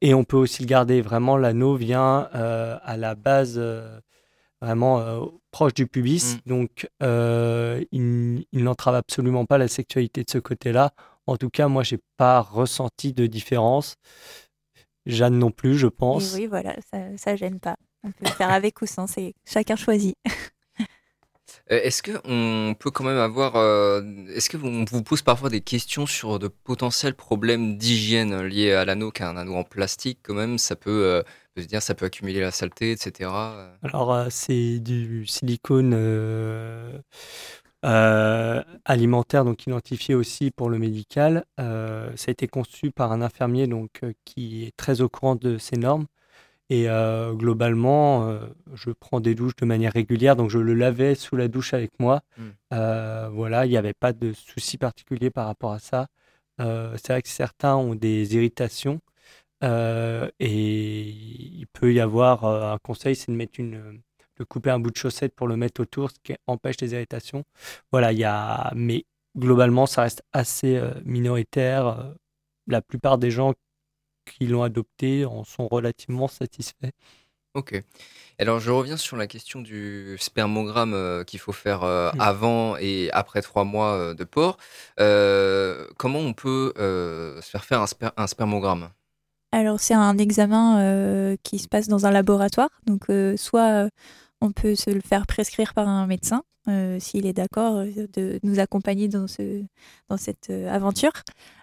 [0.00, 1.00] Et on peut aussi le garder.
[1.00, 3.60] Vraiment, l'anneau vient à la base
[4.60, 6.48] vraiment proche du pubis, mm.
[6.48, 10.92] donc il, il n'entrave absolument pas la sexualité de ce côté-là.
[11.26, 13.96] En tout cas, moi, j'ai pas ressenti de différence.
[15.06, 16.34] Jeanne non plus, je pense.
[16.34, 17.76] oui, voilà, ça, ça gêne pas.
[18.02, 20.16] On peut faire avec ou sans, c'est chacun choisit.
[21.72, 24.02] Euh, est-ce que on peut quand même avoir, euh,
[24.34, 29.10] est-ce que vous, pose parfois des questions sur de potentiels problèmes d'hygiène liés à l'anneau,
[29.10, 31.24] qu'un anneau en plastique quand même, ça peut,
[31.58, 33.30] euh, dire, ça peut accumuler la saleté, etc.
[33.82, 35.94] Alors c'est du silicone
[37.82, 41.44] alimentaire, donc identifié aussi pour le médical.
[41.58, 41.64] Ça
[42.28, 46.06] a été conçu par un infirmier donc, qui est très au courant de ces normes.
[46.68, 46.88] Et
[47.34, 48.40] globalement,
[48.74, 51.92] je prends des douches de manière régulière, donc je le lavais sous la douche avec
[52.00, 52.22] moi.
[52.38, 53.28] Hmm.
[53.32, 56.08] voilà, il n'y avait pas de souci particulier par rapport à ça.
[56.58, 59.00] c'est vrai que certains ont des irritations.
[59.62, 64.00] et il peut y avoir un conseil, c'est de mettre une,
[64.38, 67.44] de couper un bout de chaussette pour le mettre autour, ce qui empêche les irritations.
[67.92, 69.04] Voilà, il y a, mais
[69.36, 71.86] globalement, ça reste assez euh, minoritaire.
[71.86, 72.14] Euh,
[72.66, 73.54] la plupart des gens
[74.26, 76.90] qui l'ont adopté en sont relativement satisfaits.
[77.54, 77.82] Ok.
[78.38, 83.40] Alors je reviens sur la question du spermogramme euh, qu'il faut faire avant et après
[83.40, 84.58] trois mois de port.
[84.98, 87.86] comment on peut se faire faire un,
[88.16, 88.90] un spermogramme?
[89.52, 92.68] Alors c'est un examen qui se passe dans un laboratoire.
[92.86, 93.88] Donc soit
[94.40, 98.40] on peut se le faire prescrire par un médecin euh, s'il est d'accord euh, de
[98.42, 99.62] nous accompagner dans, ce,
[100.08, 101.12] dans cette euh, aventure.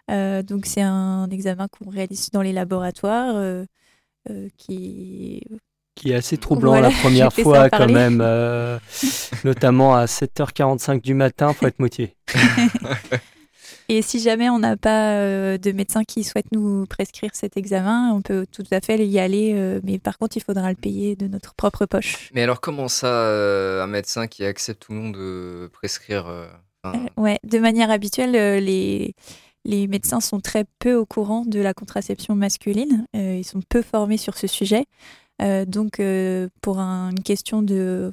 [0.08, 3.66] donc c'est un examen qu'on réalise dans les laboratoires
[4.58, 5.42] qui
[5.96, 8.18] qui est assez troublant la première fois quand même,
[9.44, 12.16] notamment à 7h45 du matin, faut être motivé.
[13.96, 18.12] Et si jamais on n'a pas euh, de médecin qui souhaite nous prescrire cet examen,
[18.12, 21.16] on peut tout à fait y aller, euh, mais par contre, il faudra le payer
[21.16, 22.32] de notre propre poche.
[22.34, 26.26] Mais alors, comment ça, euh, un médecin qui accepte le monde de prescrire
[27.18, 29.14] Ouais, de manière habituelle, les,
[29.64, 33.06] les médecins sont très peu au courant de la contraception masculine.
[33.14, 34.86] ils sont peu formés sur ce sujet.
[35.40, 36.02] donc,
[36.62, 38.12] pour une question de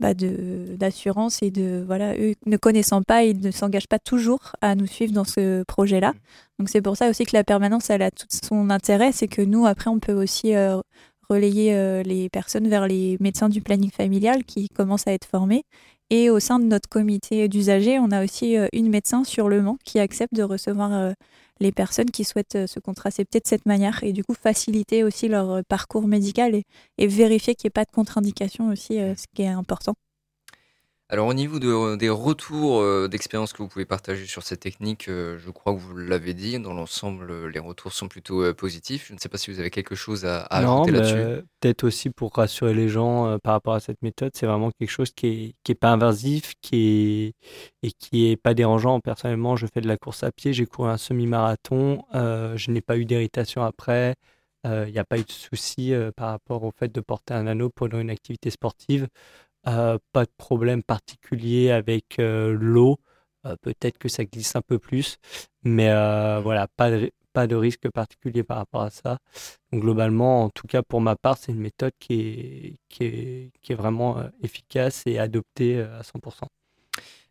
[0.00, 4.74] bah, d'assurance et de voilà eux ne connaissant pas ils ne s'engagent pas toujours à
[4.74, 6.16] nous suivre dans ce projet là mmh.
[6.58, 9.12] donc c'est pour ça aussi que la permanence elle a tout son intérêt.
[9.12, 10.80] C'est que nous après on peut aussi euh,
[11.28, 15.64] relayer euh, les personnes vers les médecins du planning familial qui commencent à être formés
[16.10, 19.62] et au sein de notre comité d'usagers on a aussi euh, une médecin sur le
[19.62, 21.14] Mans qui accepte de recevoir
[21.60, 25.28] les personnes qui souhaitent euh, se contracepter de cette manière et du coup faciliter aussi
[25.28, 26.54] leur euh, parcours médical
[26.98, 29.94] et, vérifier qu'il n'y ait pas de contre-indication aussi, euh, ce qui est important.
[31.10, 35.08] Alors au niveau de, des retours euh, d'expérience que vous pouvez partager sur cette technique,
[35.08, 39.08] euh, je crois que vous l'avez dit, dans l'ensemble, euh, les retours sont plutôt positifs.
[39.08, 41.44] Je ne sais pas si vous avez quelque chose à, ajouter là-dessus.
[41.60, 45.10] Peut-être aussi pour rassurer les gens par rapport à cette méthode, c'est vraiment quelque chose
[45.10, 49.00] qui n'est qui est pas invasif qui est, et qui n'est pas dérangeant.
[49.00, 52.96] Personnellement, je fais de la course à pied, j'ai couru un semi-marathon, je n'ai pas
[52.96, 54.14] eu d'irritation après.
[54.64, 57.68] Il n'y a pas eu de souci par rapport au fait de porter un anneau
[57.68, 59.08] pendant une activité sportive.
[59.66, 62.98] Euh, pas de problème particulier avec euh, l'eau.
[63.46, 65.18] Euh, peut-être que ça glisse un peu plus,
[65.64, 65.88] mais
[66.42, 69.18] voilà, pas de, pas de risque particulier par rapport à ça.
[69.72, 73.72] Globalement, en tout cas pour ma part, c'est une méthode qui est, qui est, qui
[73.72, 76.44] est vraiment efficace et adoptée à 100%.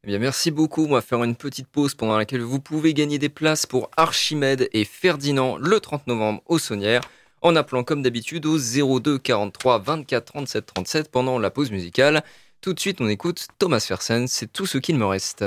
[0.04, 0.86] Eh bien, merci beaucoup.
[0.86, 4.70] On va faire une petite pause pendant laquelle vous pouvez gagner des places pour Archimède
[4.74, 7.02] et Ferdinand le 30 novembre au Saunière
[7.44, 12.24] en appelant comme d'habitude au 02 43 24 37 37 pendant la pause musicale.
[12.62, 15.46] Tout de suite, on écoute Thomas Fersen, c'est tout ce qu'il me reste.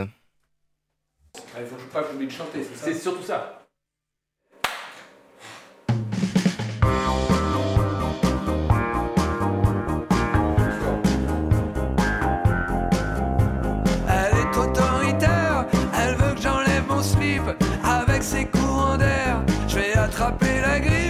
[1.58, 3.62] Il faut pas oublier de chanter, c'est surtout ça.
[14.08, 17.42] Elle est autoritaire, elle veut que j'enlève mon slip
[17.82, 19.42] avec ses courants d'air.
[19.68, 21.05] Je vais attraper la grippe,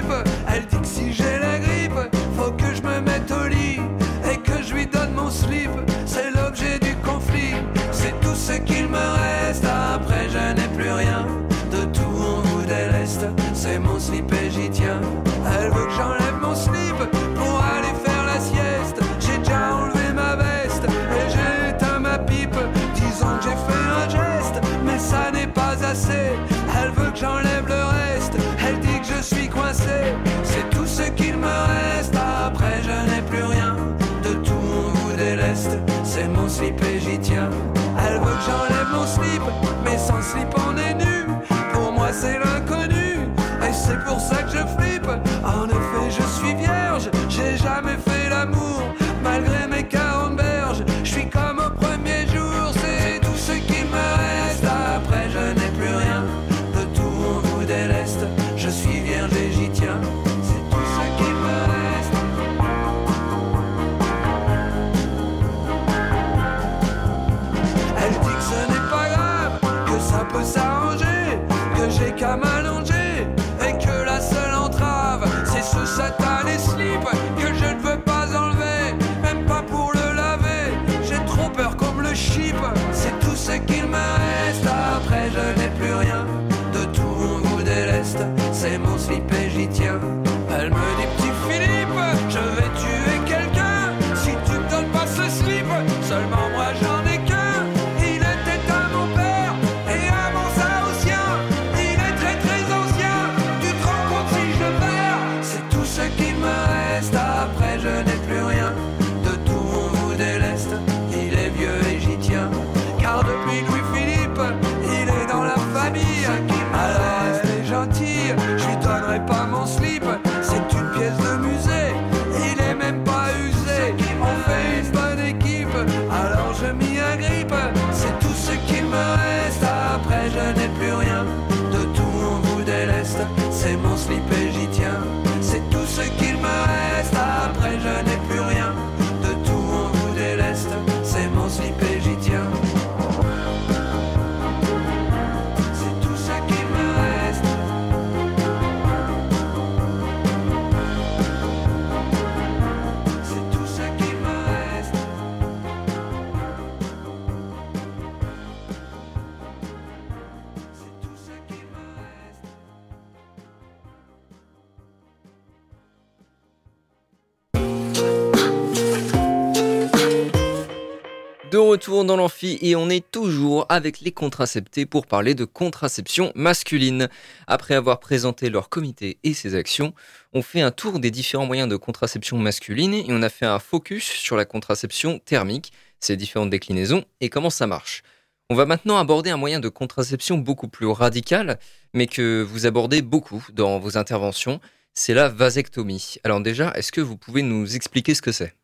[171.56, 177.08] Retour dans l'amphi et on est toujours avec les contraceptés pour parler de contraception masculine.
[177.46, 179.94] Après avoir présenté leur comité et ses actions,
[180.32, 183.58] on fait un tour des différents moyens de contraception masculine et on a fait un
[183.58, 188.02] focus sur la contraception thermique, ses différentes déclinaisons et comment ça marche.
[188.50, 191.58] On va maintenant aborder un moyen de contraception beaucoup plus radical,
[191.94, 194.60] mais que vous abordez beaucoup dans vos interventions,
[194.94, 196.16] c'est la vasectomie.
[196.22, 198.54] Alors déjà, est-ce que vous pouvez nous expliquer ce que c'est?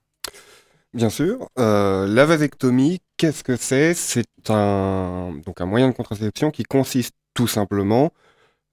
[0.95, 1.49] Bien sûr.
[1.59, 3.95] Euh, la vasectomie, qu'est-ce que c'est?
[3.95, 8.13] C'est un, donc un moyen de contraception qui consiste tout simplement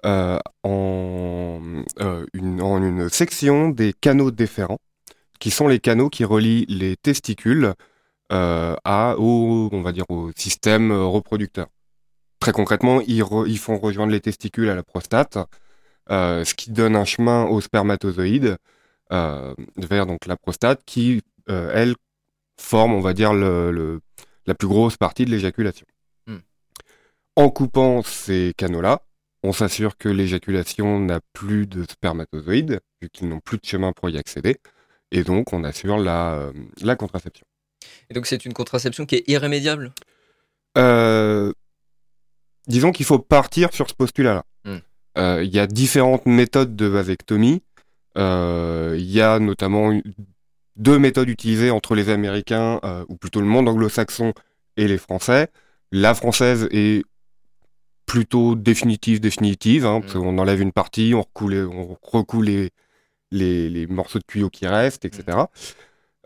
[0.05, 1.61] euh, en,
[2.01, 4.79] euh, une, en une section des canaux déférents,
[5.39, 7.73] qui sont les canaux qui relient les testicules
[8.31, 11.67] à, au, on va dire, au système reproducteur.
[12.39, 15.39] Très concrètement, ils, ils font rejoindre les testicules à la prostate,
[16.09, 18.57] ce qui donne un chemin aux spermatozoïdes
[19.09, 21.95] vers donc la prostate, qui elle
[22.59, 24.01] forme, on va dire, le, le-
[24.45, 25.85] la plus grosse partie de l'éjaculation.
[26.27, 26.39] Hmm.
[27.35, 29.01] En coupant ces canaux-là,
[29.43, 34.09] on s'assure que l'éjaculation n'a plus de spermatozoïdes, vu qu'ils n'ont plus de chemin pour
[34.09, 34.57] y accéder,
[35.11, 37.45] et donc on assure la, euh, la contraception.
[38.09, 39.93] Et donc c'est une contraception qui est irrémédiable?
[40.77, 41.53] Euh,
[42.67, 44.43] disons qu'il faut partir sur ce postulat-là.
[44.65, 44.79] Hmm.
[45.17, 47.63] Euh, Il y a différentes méthodes de vasectomie.
[48.15, 49.97] Il y a notamment
[50.79, 54.33] deux méthodes utilisées entre les Américains, euh, ou plutôt le monde anglo-saxon
[54.77, 55.49] et les Français.
[55.91, 57.03] La française est
[58.07, 60.19] plutôt définitive, définitive, hein, parce Mm.
[60.21, 62.69] qu'on enlève une partie, on recoule, les- on recoule les,
[63.31, 65.49] les, les morceaux de tuyaux qui restent, etc.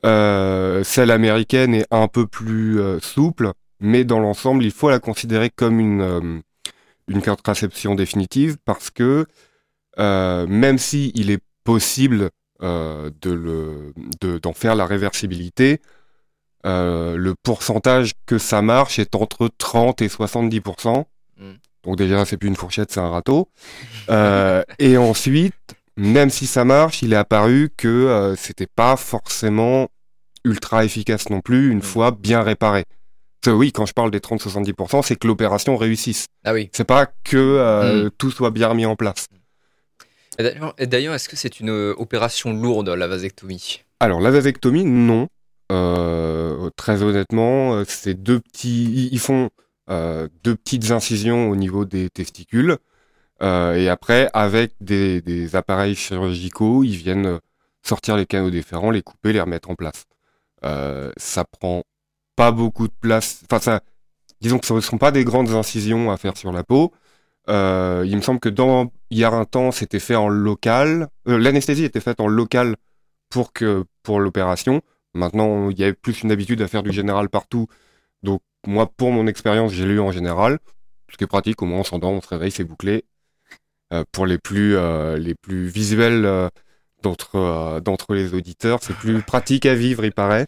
[0.06, 5.00] Euh, celle américaine est un peu plus euh, souple, mais dans l'ensemble, il faut la
[5.00, 6.42] considérer comme une,
[7.10, 9.26] une contraception définitive parce que
[9.98, 12.30] même si il est possible
[12.64, 15.82] euh, de le, de- d'en faire la réversibilité,
[16.66, 21.06] euh, le pourcentage que ça marche est entre 30 et 70%.
[21.38, 21.52] Mm.
[21.84, 23.50] Donc déjà, c'est plus une fourchette, c'est un râteau.
[24.10, 25.54] Euh, et ensuite,
[25.98, 29.90] même si ça marche, il est apparu que euh, c'était pas forcément
[30.46, 31.82] ultra efficace non plus une Mm.
[31.84, 32.86] fois bien réparé.
[33.46, 36.28] Oui, quand je parle des 30-70%, c'est que l'opération réussisse.
[36.46, 36.70] Ah oui.
[36.72, 38.12] C'est pas que euh, Mm.
[38.18, 39.26] tout soit bien remis en place.
[40.40, 43.82] Et d'ailleurs- est-ce que c'est une euh, opération lourde, la vasectomie?
[44.00, 45.28] Alors, la vasectomie, non.
[45.72, 49.10] Euh, très honnêtement, euh, c'est deux petits.
[49.12, 49.50] Ils font
[49.90, 52.78] deux petites incisions au niveau des testicules.
[53.42, 57.40] Et après, avec des, appareils chirurgicaux, ils viennent
[57.82, 60.06] sortir les canaux déférents, les couper, les remettre en place.
[61.18, 61.84] Ça prend
[62.36, 63.44] pas beaucoup de place.
[63.52, 63.82] Enfin.
[64.44, 66.92] Disons que ce ne sont pas des grandes incisions à faire sur la peau.
[67.50, 71.08] Euh, il me semble que dans il y a un temps, c'était fait en local.
[71.28, 72.76] Euh, L'anesthésie était faite en local
[73.30, 74.82] pour que pour l'opération.
[75.14, 77.68] Maintenant, il y avait plus une habitude à faire du général partout.
[78.24, 80.60] Donc moi, pour mon expérience, j'ai lu en général.
[81.12, 83.04] Ce qui est pratique, au moins on s'endort, on se réveille, c'est bouclé.
[83.94, 84.76] Euh, pour les plus
[85.18, 86.50] les plus visuels
[87.04, 90.48] d'entre d'entre les auditeurs, c'est plus pratique à vivre, il paraît.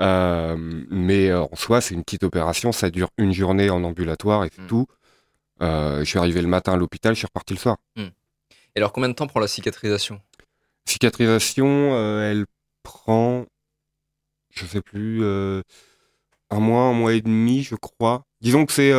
[0.00, 4.62] Mais en soi, c'est une petite opération, ça dure une journée en ambulatoire et c'est
[4.62, 4.66] Mm.
[4.66, 4.86] tout.
[5.62, 7.76] Euh, je suis arrivé le matin à l'hôpital, je suis reparti le soir.
[7.96, 10.20] Et alors, combien de temps prend la cicatrisation?
[10.84, 12.46] Cicatrisation, euh, elle
[12.82, 13.46] prend,
[14.50, 15.62] je sais plus, euh,
[16.50, 18.24] un mois, un mois et demi, je crois.
[18.40, 18.92] Disons que c'est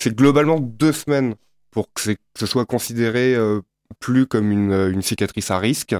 [0.00, 1.34] c'est globalement deux semaines
[1.70, 3.60] pour que, ce soit considéré euh,
[3.98, 5.94] plus comme une, une cicatrice à risque,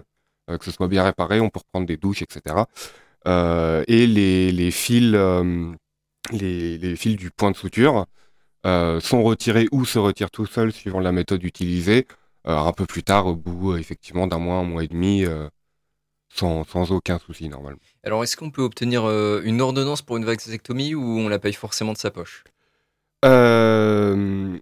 [0.49, 2.65] euh, que ce soit bien réparé, on peut reprendre des douches, etc.
[3.27, 5.13] Euh, et les, les fils,
[6.33, 8.07] les, les fils du point de suture
[8.65, 12.07] sont retirés ou se retirent tout seuls suivant la méthode utilisée
[12.47, 15.25] euh, un peu plus tard, au bout euh, effectivement d'un mois, un mois et demi,
[15.25, 15.49] euh,
[16.29, 17.81] sans, sans aucun souci normalement.
[18.05, 21.53] Alors, est-ce qu'on peut obtenir euh, une ordonnance pour une vasectomie ou on la paye
[21.53, 22.45] forcément de sa poche?
[23.25, 24.57] Euh,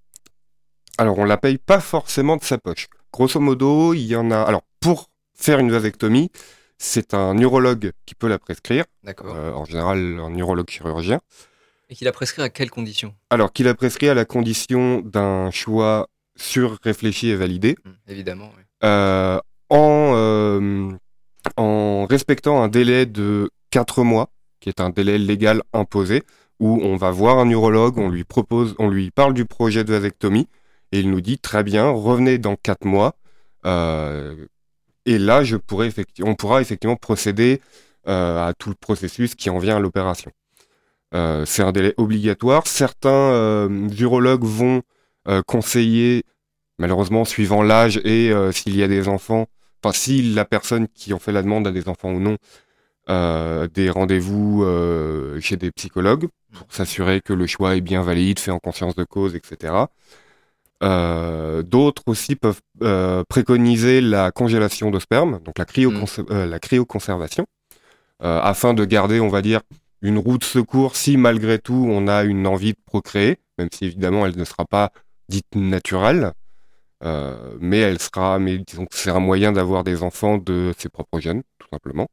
[0.96, 2.86] alors on la paye pas forcément de sa poche.
[3.12, 4.40] Grosso modo, il y en a.
[4.40, 6.30] Alors pour faire une vasectomie,
[6.78, 8.84] c'est un urologue qui peut la prescrire.
[9.02, 9.34] D'accord.
[9.34, 11.20] Euh, en général, un urologue chirurgien.
[11.88, 15.50] Et qu'il a prescrit à quelles conditions Alors qu'il a prescrit à la condition d'un
[15.50, 17.76] choix sur réfléchi et validé.
[17.84, 18.62] Hum, Évidemment, oui.
[18.84, 19.38] euh,
[19.70, 20.90] en, euh,
[21.56, 24.30] en respectant un délai de 4 mois,
[24.60, 26.22] qui est un délai légal imposé,
[26.58, 29.92] où on va voir un urologue, on lui propose, on lui parle du projet de
[29.94, 30.48] vasectomie,
[30.92, 33.14] et il nous dit très bien, revenez dans 4 mois,
[33.64, 34.46] euh,
[35.04, 35.90] et là je pourrais
[36.22, 37.60] on pourra effectivement procéder
[38.06, 40.30] à tout le processus qui en vient à l'opération.
[41.14, 42.66] Euh, c'est un délai obligatoire.
[42.66, 44.82] Certains euh, urologues vont
[45.28, 46.24] euh, conseiller
[46.78, 49.46] malheureusement, suivant l'âge et s'il y a des enfants,
[49.82, 52.36] enfin, si la personne qui en fait la demande a des enfants ou non,
[53.08, 58.40] euh, des rendez-vous euh, chez des psychologues pour s'assurer que le choix est bien valide,
[58.40, 59.74] fait en conscience de cause, etc.
[60.82, 62.60] Euh, D'autres aussi peuvent
[63.28, 65.66] préconiser la congélation de sperme, donc la,
[66.30, 67.46] euh, la cryoconservation,
[68.20, 69.60] afin de garder, on va dire,
[70.06, 73.86] une roue de secours si malgré tout on a une envie de procréer, même si
[73.86, 74.92] évidemment elle ne sera pas
[75.28, 76.32] dite naturelle.
[77.04, 80.88] Euh, mais elle sera, mais disons que c'est un moyen d'avoir des enfants de ses
[80.88, 82.08] propres gènes, tout simplement.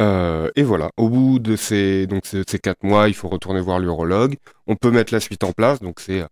[0.00, 3.78] Euh, et voilà, au bout de ces, donc ces, quatre mois, il faut retourner voir
[3.78, 4.36] l'urologue.
[4.66, 6.24] On peut mettre la suite en place, donc c'est,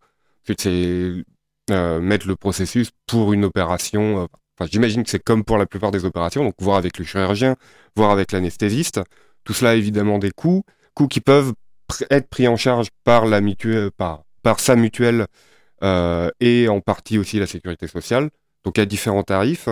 [1.70, 4.28] euh, mettre le processus pour une opération.
[4.58, 7.56] Enfin, j'imagine que c'est comme pour la plupart des opérations, donc voir avec le chirurgien,
[7.96, 9.00] voir avec l'anesthésiste.
[9.44, 10.64] Tout cela a évidemment des coûts,
[10.94, 11.52] coûts qui peuvent
[11.90, 15.26] pr- être pris en charge par la mutuelle, par, par sa mutuelle
[15.82, 18.30] euh, et en partie aussi la sécurité sociale.
[18.64, 19.68] Donc à différents tarifs.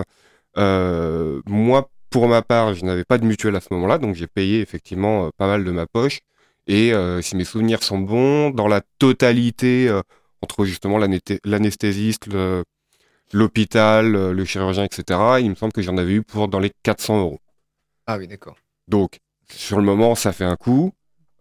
[0.58, 4.26] Euh, moi, pour ma part, je n'avais pas de mutuelle à ce moment-là, donc j'ai
[4.26, 6.20] payé effectivement euh, pas mal de ma poche.
[6.66, 10.02] Et euh, si mes souvenirs sont bons, dans la totalité, euh,
[10.42, 10.98] entre justement
[11.44, 12.64] l'anesthésiste, le-
[13.32, 16.70] l'hôpital, euh, le chirurgien, etc., il me semble que j'en avais eu pour dans les
[16.82, 17.38] 400 euros.
[18.06, 18.56] Ah oui, d'accord.
[18.88, 19.18] Donc,
[19.54, 20.92] sur le moment, ça fait un coup.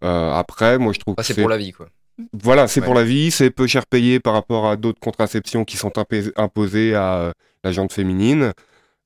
[0.04, 1.88] Euh, après, moi, je trouve Ah, que c'est pour la vie, quoi.
[2.34, 2.86] Voilà, c'est Ouais.
[2.86, 5.92] pour la vie, c'est peu cher payé par rapport à d'autres contraceptions qui sont
[6.36, 7.32] imposées à euh,
[7.64, 8.54] la jante féminine.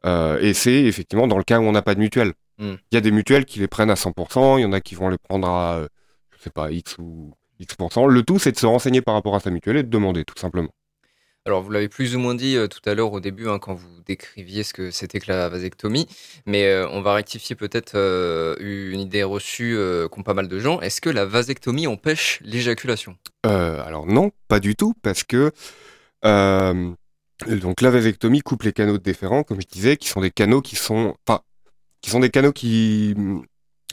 [0.05, 2.33] Euh, et c'est effectivement dans le cas où on n'a pas de mutuelle.
[2.59, 2.77] Il Mm.
[2.93, 5.09] y a des mutuelles qui les prennent à 100%, il y en a qui vont
[5.09, 5.81] les prendre à,
[6.37, 8.05] je sais pas, X ou X%.
[8.07, 10.37] Le tout, c'est de se renseigner par rapport à sa mutuelle et de demander, tout
[10.39, 10.69] simplement.
[11.47, 13.75] Alors, vous l'avez plus ou moins dit euh, tout à l'heure au début, hein, quand
[13.75, 16.07] vous décriviez ce que c'était que la vasectomie,
[16.47, 19.77] mais euh, on va rectifier peut-être euh, une idée reçue
[20.09, 20.81] qu'ont pas mal de gens.
[20.81, 23.15] Est-ce que la vasectomie empêche l'éjaculation?
[23.43, 25.51] Alors non, pas du tout, parce que
[26.23, 30.61] donc la vasectomie coupe les canaux de déférents, comme je disais, qui sont des canaux
[30.61, 31.41] qui sont, enfin,
[32.01, 33.13] qui sont des canaux qui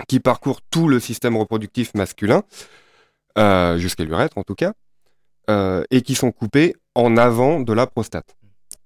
[0.08, 2.44] qui parcourent tout le système reproductif masculin
[3.76, 4.72] jusqu'à l'urètre en tout cas,
[5.90, 8.36] et qui sont coupés en avant de la prostate.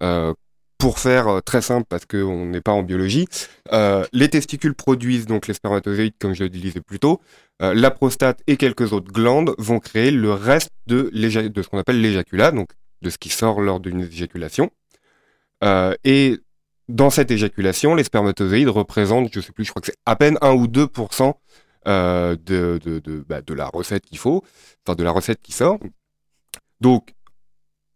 [0.03, 0.35] Euh,
[0.79, 3.27] pour faire euh, très simple, parce qu'on n'est pas en biologie,
[3.73, 7.21] euh, les testicules produisent donc les spermatozoïdes, comme je le disais plus tôt.
[7.59, 12.51] La prostate et quelques autres glandes vont créer le reste de, ce qu'on appelle l'éjaculat,
[12.51, 12.69] donc
[13.01, 14.71] de ce qui sort lors d'une éjaculation.
[16.05, 16.39] Et
[16.89, 20.37] dans cette éjaculation, les spermatozoïdes représentent, je sais plus, je crois que c'est à peine
[20.43, 21.33] 1 ou 2%
[21.87, 24.43] euh, de, de, de, bah, de la recette qu'il faut,
[24.85, 25.79] enfin de la recette qui sort.
[26.81, 27.15] Donc,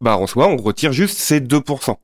[0.00, 1.96] bah, en soi, on retire juste ces 2%.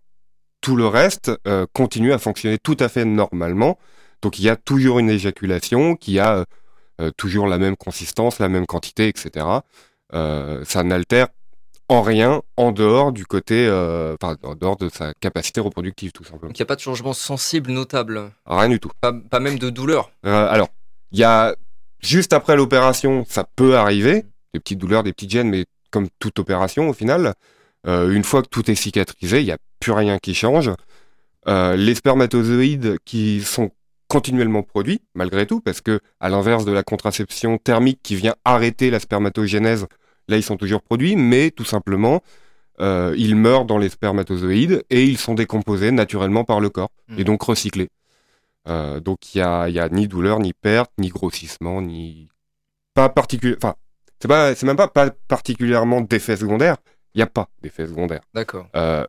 [0.60, 3.78] Tout le reste euh, continue à fonctionner tout à fait normalement.
[4.22, 6.44] Donc, il y a toujours une éjaculation qui a euh,
[7.00, 9.46] euh, toujours la même consistance, la même quantité, etc.
[10.14, 11.28] Euh, ça n'altère
[11.88, 16.24] en rien en dehors du côté, euh, enfin, en dehors de sa capacité reproductive, tout
[16.24, 16.48] simplement.
[16.48, 18.32] Donc, il n'y a pas de changement sensible notable?
[18.46, 18.90] Rien du tout.
[19.00, 20.10] Pas, pas même de douleur?
[20.24, 20.68] Euh, alors,
[21.12, 21.54] il y a
[22.00, 26.38] juste après l'opération, ça peut arriver, des petites douleurs, des petites gènes, mais comme toute
[26.38, 27.34] opération au final,
[27.86, 30.70] euh, une fois que tout est cicatrisé, il n'y a plus rien qui change.
[31.48, 33.70] Euh, les spermatozoïdes qui sont
[34.08, 38.90] continuellement produits, malgré tout, parce que à l'inverse de la contraception thermique qui vient arrêter
[38.90, 39.86] la spermatogénèse,
[40.28, 42.22] là ils sont toujours produits, mais tout simplement
[42.80, 47.18] euh, ils meurent dans les spermatozoïdes et ils sont décomposés naturellement par le corps Mm.
[47.18, 47.88] et donc recyclés.
[48.68, 52.28] Euh, donc il y a, il y a ni douleur, ni perte, ni grossissement, ni
[52.94, 53.56] pas particulier.
[53.56, 53.74] Enfin,
[54.20, 56.76] c'est pas, c'est même pas, pas particulièrement d'effets secondaires.
[57.16, 58.20] Il n'y a pas d'effets secondaires.
[58.34, 58.68] D'accord.
[58.76, 59.06] Euh,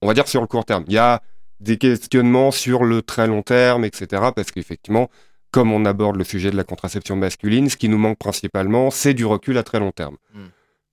[0.00, 0.84] on va dire sur le court terme.
[0.86, 1.20] Il y a
[1.58, 4.06] des questionnements sur le très long terme, etc.
[4.34, 5.10] Parce qu'effectivement,
[5.50, 9.14] comme on aborde le sujet de la contraception masculine, ce qui nous manque principalement, c'est
[9.14, 10.16] du recul à très long terme.
[10.32, 10.44] Mm.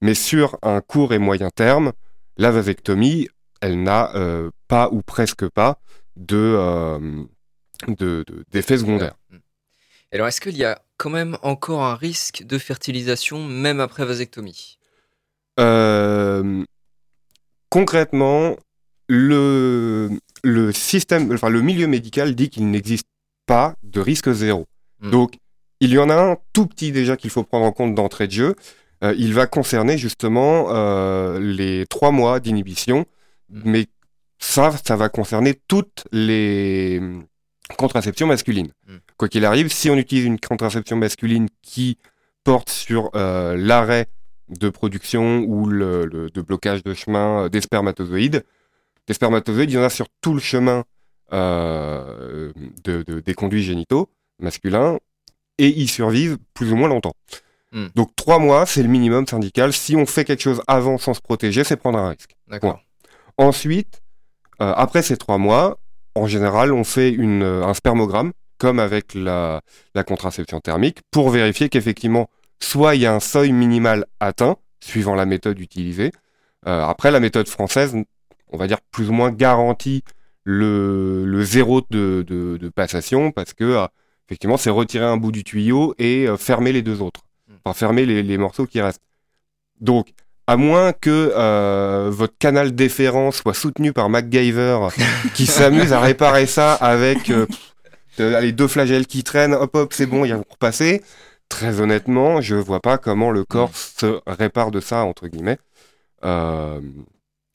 [0.01, 1.93] Mais sur un court et moyen terme,
[2.38, 3.30] la vasectomie,
[3.62, 5.80] elle n'a euh, pas ou presque pas
[6.16, 7.24] de, euh,
[7.88, 9.16] de- de- d'effets secondaires.
[9.30, 9.38] Mm.
[10.14, 14.77] Alors, est-ce qu'il y a quand même encore un risque de fertilisation même après vasectomie?
[15.60, 16.64] Euh,
[17.70, 18.55] concrètement,
[19.08, 20.10] le,
[20.43, 23.08] le système, enfin le milieu médical dit qu'il n'existe
[23.45, 24.66] pas de risque zéro.
[25.01, 25.12] Mm.
[25.12, 25.38] Donc,
[25.80, 28.32] il y en a un tout petit déjà qu'il faut prendre en compte d'entrée de
[28.34, 28.55] jeu.
[29.03, 33.05] Euh, il va concerner justement euh, les trois mois d'inhibition,
[33.49, 33.62] Mm.
[33.66, 33.86] mais
[34.39, 37.01] ça, ça va concerner toutes les
[37.78, 38.72] contraceptions masculines.
[38.88, 38.95] Mm.
[39.18, 41.97] Quoi qu'il arrive, si on utilise une contraception masculine qui
[42.43, 44.08] porte sur euh, l'arrêt
[44.50, 48.43] de production ou le, le- de blocage de chemin euh, des spermatozoïdes.
[49.08, 50.84] Des spermatozoïdes, il y en a sur tout le chemin
[51.34, 52.52] euh,
[52.84, 55.00] de, de- des conduits génitaux masculins
[55.58, 57.14] et ils survivent plus ou moins longtemps.
[57.72, 57.88] Hmm.
[57.95, 59.74] Donc trois mois, c'est le minimum syndical.
[59.74, 62.36] Si on fait quelque chose avant sans se protéger, c'est prendre un risque.
[62.48, 62.80] D'accord.
[63.38, 64.02] Ensuite,
[64.62, 65.78] euh, après ces trois mois,
[66.16, 69.62] en général, on fait une, un spermogramme, comme avec la,
[69.93, 72.30] la contraception thermique, pour vérifier qu'effectivement,
[72.60, 76.12] soit il y a un seuil minimal atteint, suivant la méthode utilisée.
[76.68, 77.95] Euh, après, la méthode française,
[78.51, 80.03] on va dire plus ou moins garantit
[80.43, 83.88] le, le zéro de, de, de passation, parce que euh,
[84.28, 87.22] effectivement, c'est retirer un bout du tuyau et euh, fermer les deux autres.
[87.64, 89.01] Enfin, fermer les, les morceaux qui restent.
[89.82, 90.10] Donc,
[90.47, 94.88] à moins que votre canal déférent soit soutenu par MacGyver,
[95.34, 97.30] qui s'amuse à réparer ça avec
[98.18, 101.03] allez, deux flagelles qui traînent, hop hop, c'est bon, il y a repasser.
[101.50, 105.58] Très honnêtement, je vois pas comment le corps se répare de ça, entre guillemets.
[106.26, 106.82] Euh,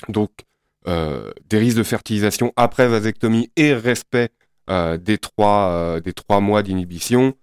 [0.08, 0.30] donc,
[0.88, 4.30] euh, des risques de fertilisation après vasectomie et respect
[4.70, 7.34] euh, des, trois, des trois mois d'inhibition.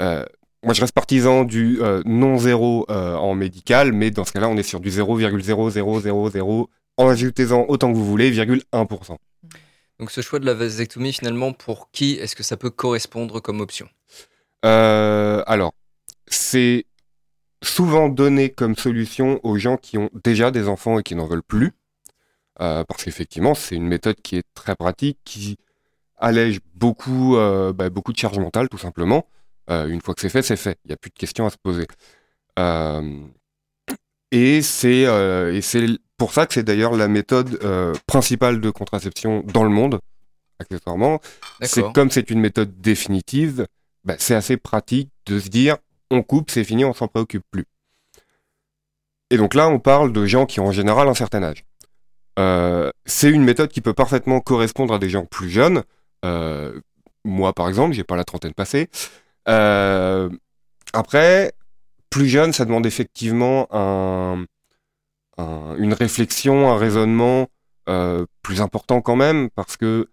[0.00, 4.62] Moi, je reste partisan du non zéro en médical, mais dans ce cas-là, on est
[4.62, 9.16] sur du 0,0000, en ajoutez-en autant que vous voulez, 1%.
[9.98, 13.60] Donc, ce choix de la vasectomie, finalement, pour qui est-ce que ça peut correspondre comme
[13.60, 13.88] option?
[14.64, 15.72] Euh, alors,
[16.26, 16.86] c'est
[17.62, 21.42] souvent donné comme solution aux gens qui ont déjà des enfants et qui n'en veulent
[21.42, 21.72] plus,
[22.60, 25.56] euh, parce qu'effectivement, c'est une méthode qui est très pratique, qui
[26.16, 29.26] allège beaucoup, euh, bah, beaucoup de charge mentale, tout simplement.
[29.70, 30.78] Une fois que c'est fait, c'est fait.
[30.86, 31.86] Il n'y a plus de questions à se poser.
[34.30, 35.06] Et c'est
[36.16, 37.58] pour ça que c'est d'ailleurs la méthode
[38.06, 40.00] principale de contraception dans le monde,
[40.58, 41.20] accessoirement.
[41.60, 43.66] C'est comme c'est une méthode définitive,
[44.08, 45.76] bah, c'est assez pratique de se dire
[46.10, 47.66] on coupe, c'est fini, on s'en préoccupe plus.
[49.30, 51.66] Et donc là, on parle de gens qui ont en général un certain âge.
[52.38, 55.82] Euh, c'est une méthode qui peut parfaitement correspondre à des gens plus jeunes.
[56.24, 56.80] Euh,
[57.26, 58.88] moi, par exemple, j'ai pas la trentaine passée.
[59.50, 60.30] Euh,
[60.94, 61.52] après,
[62.08, 64.46] plus jeune, ça demande effectivement un,
[65.36, 67.48] un- une réflexion, un raisonnement
[68.42, 70.10] plus important quand même, parce que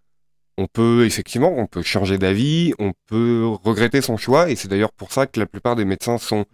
[0.58, 4.94] on peut effectivement, on peut changer d'avis, on peut regretter son choix, et c'est d'ailleurs
[4.94, 6.46] pour ça que la plupart des médecins sont,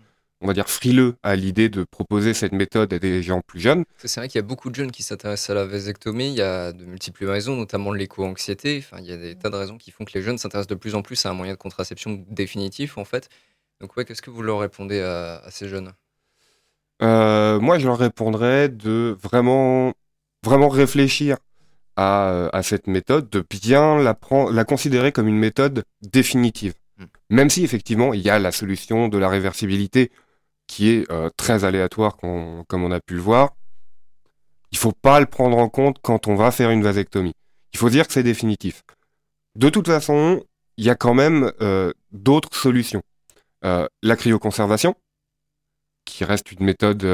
[0.41, 3.83] on va dire, frileux à l'idée de proposer cette méthode à des gens plus jeunes.
[4.03, 6.29] C'est vrai qu'il y a beaucoup de jeunes qui s'intéressent à la vasectomie.
[6.29, 8.79] Il y a de multiples raisons, notamment l'éco-anxiété.
[8.83, 10.75] Enfin, il y a des tas de raisons qui font que les jeunes s'intéressent de
[10.75, 13.29] plus en plus à un moyen de contraception définitif, en fait.
[13.81, 15.91] Donc, ouais, qu'est-ce que vous leur répondez à, à ces jeunes?
[17.03, 19.93] Euh, moi, je leur répondrais de vraiment,
[20.43, 21.37] vraiment réfléchir
[22.01, 26.73] à, euh, à cette méthode, de bien la, prendre, la considérer comme une méthode définitive.
[26.97, 27.05] Mm.
[27.29, 30.11] Même si effectivement, il y a la solution de la réversibilité
[30.67, 33.55] qui est euh, très aléatoire, comme on a pu le voir.
[34.71, 37.33] Il faut pas le prendre en compte quand on va faire une vasectomie.
[37.73, 38.83] Il faut dire que c'est définitif.
[39.55, 40.43] De toute façon,
[40.77, 43.03] il y a quand même euh, d'autres solutions.
[43.65, 44.95] Euh, la cryoconservation,
[46.05, 47.05] qui reste une méthode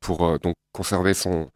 [0.00, 1.50] pour donc conserver son,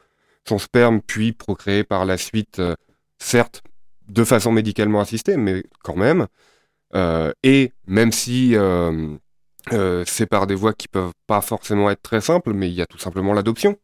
[0.50, 2.74] son sperme puis procréer par la suite, euh,
[3.18, 3.62] certes
[4.08, 6.26] de façon médicalement assistée, mais quand même.
[6.96, 9.16] Euh, et même si euh,
[10.06, 12.86] c'est par des voies qui peuvent pas forcément être très simples, mais il y a
[12.86, 13.76] tout simplement l'adoption.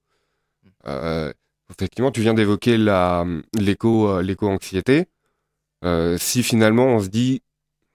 [1.71, 2.77] Effectivement, tu viens d'évoquer
[3.59, 5.07] l'éco-anxiété.
[6.19, 7.43] Si finalement on se dit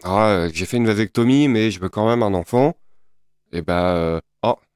[0.04, 2.76] ah j'ai fait une vasectomie mais je veux quand même un enfant,
[3.52, 4.31] et ben euh, oh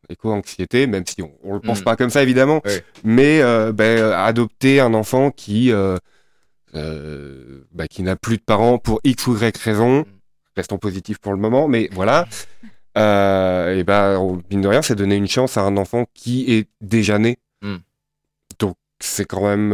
[0.09, 1.83] éco-anxiété, même si on, on le pense Mm.
[1.83, 2.61] pas comme ça évidemment,
[3.03, 5.97] mais euh, ben, euh, adopter un enfant qui euh,
[6.75, 10.05] euh, bah, qui n'a plus de parents pour x ou y raison, Mm.
[10.57, 12.27] restons positifs pour le moment, mais voilà.
[12.97, 16.69] Et ben on- mine de rien, c'est donner une chance à un enfant qui est
[16.81, 17.37] déjà né.
[17.61, 17.75] Mm.
[18.59, 19.69] Donc c'est quand même,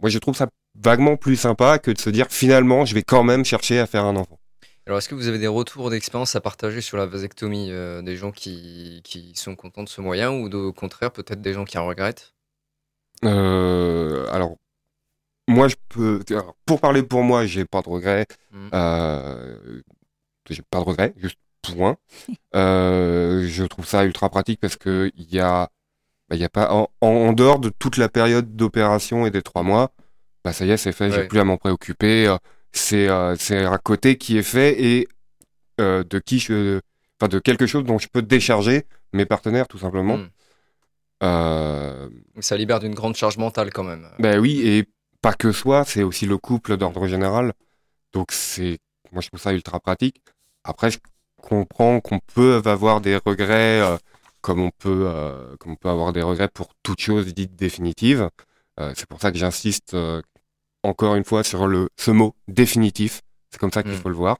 [0.00, 3.22] moi je trouve ça vaguement plus sympa que de se dire finalement je vais quand
[3.24, 4.38] même chercher à faire un enfant.
[4.86, 8.16] Alors, est-ce que vous avez des retours d'expérience à partager sur la vasectomie euh, Des
[8.16, 11.76] gens qui, qui sont contents de ce moyen ou au contraire, peut-être des gens qui
[11.76, 12.34] en regrettent?
[13.24, 14.56] Euh, alors,
[15.48, 16.20] moi, je peux.
[16.66, 18.26] pour parler pour moi, j'ai pas de regrets.
[18.52, 18.68] Mm.
[18.74, 19.82] Euh,
[20.48, 21.96] j'ai pas de regrets, juste point.
[22.54, 25.68] Je trouve ça ultra pratique parce que il y a,
[26.28, 29.42] bah, il y a pas en, en dehors de toute la période d'opération et des
[29.42, 29.90] trois mois,
[30.44, 31.10] bah ça y est, c'est fait.
[31.10, 31.26] J'ai Ouais.
[31.26, 32.36] plus à m'en préoccuper.
[32.74, 35.08] Euh, C'est euh, un côté qui est fait et
[35.80, 36.80] euh, de qui je,
[37.20, 40.18] enfin de quelque chose dont je peux décharger mes partenaires tout simplement.
[40.18, 40.30] Mm.
[41.22, 42.08] Euh,
[42.40, 44.08] Ça libère d'une grande charge mentale quand même.
[44.18, 44.84] ben oui, et
[45.22, 47.52] pas que soi, c'est aussi le couple d'ordre général.
[48.12, 48.78] Donc c'est,
[49.12, 50.22] moi je trouve ça ultra pratique.
[50.64, 50.98] Après, je
[51.36, 53.96] comprends qu'on peut avoir des regrets, euh,
[54.40, 58.28] comme on peut, euh, comme on peut avoir des regrets pour toute chose dite définitive.
[58.78, 60.20] Euh, c'est pour ça que j'insiste euh,
[60.86, 63.22] encore une fois sur le ce mot définitif.
[63.50, 63.96] C'est comme ça qu'il Mm.
[63.96, 64.38] faut le voir.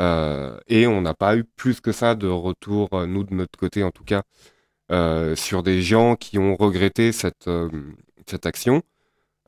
[0.00, 3.58] Euh, et on n'a pas eu plus que ça de retour, euh, nous de notre
[3.58, 4.22] côté en tout cas,
[4.90, 7.68] euh, sur des gens qui ont regretté cette, euh,
[8.26, 8.82] cette action.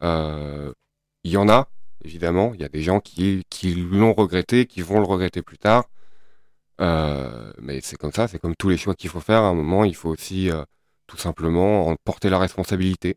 [0.02, 1.68] Il y en a,
[2.04, 2.52] évidemment.
[2.54, 5.84] Il y a des gens qui, qui l'ont regretté, qui vont le regretter plus tard.
[6.78, 9.42] Mais c'est comme ça, c'est comme tous les choix qu'il faut faire.
[9.42, 10.50] À un moment, il faut aussi
[11.06, 13.16] tout simplement en porter la responsabilité.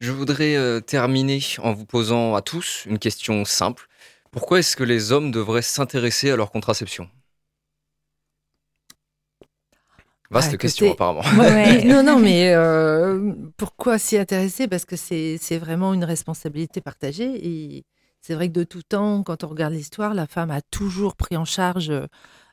[0.00, 3.86] Je voudrais euh, terminer en vous posant à tous une question simple.
[4.30, 7.08] Pourquoi est-ce que les hommes devraient s'intéresser à leur contraception?
[10.30, 11.22] Vaste Bah, question apparemment.
[11.38, 14.68] Ouais, non, non, mais euh, pourquoi s'y intéresser?
[14.68, 17.46] Parce que c'est vraiment une responsabilité partagée.
[17.46, 17.84] Et
[18.22, 21.36] c'est vrai que de tout temps, quand on regarde l'histoire, la femme a toujours pris
[21.36, 21.92] en charge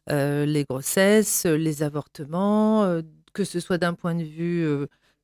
[0.10, 4.68] euh, les grossesses, les avortements, euh, que ce soit d'un point de vue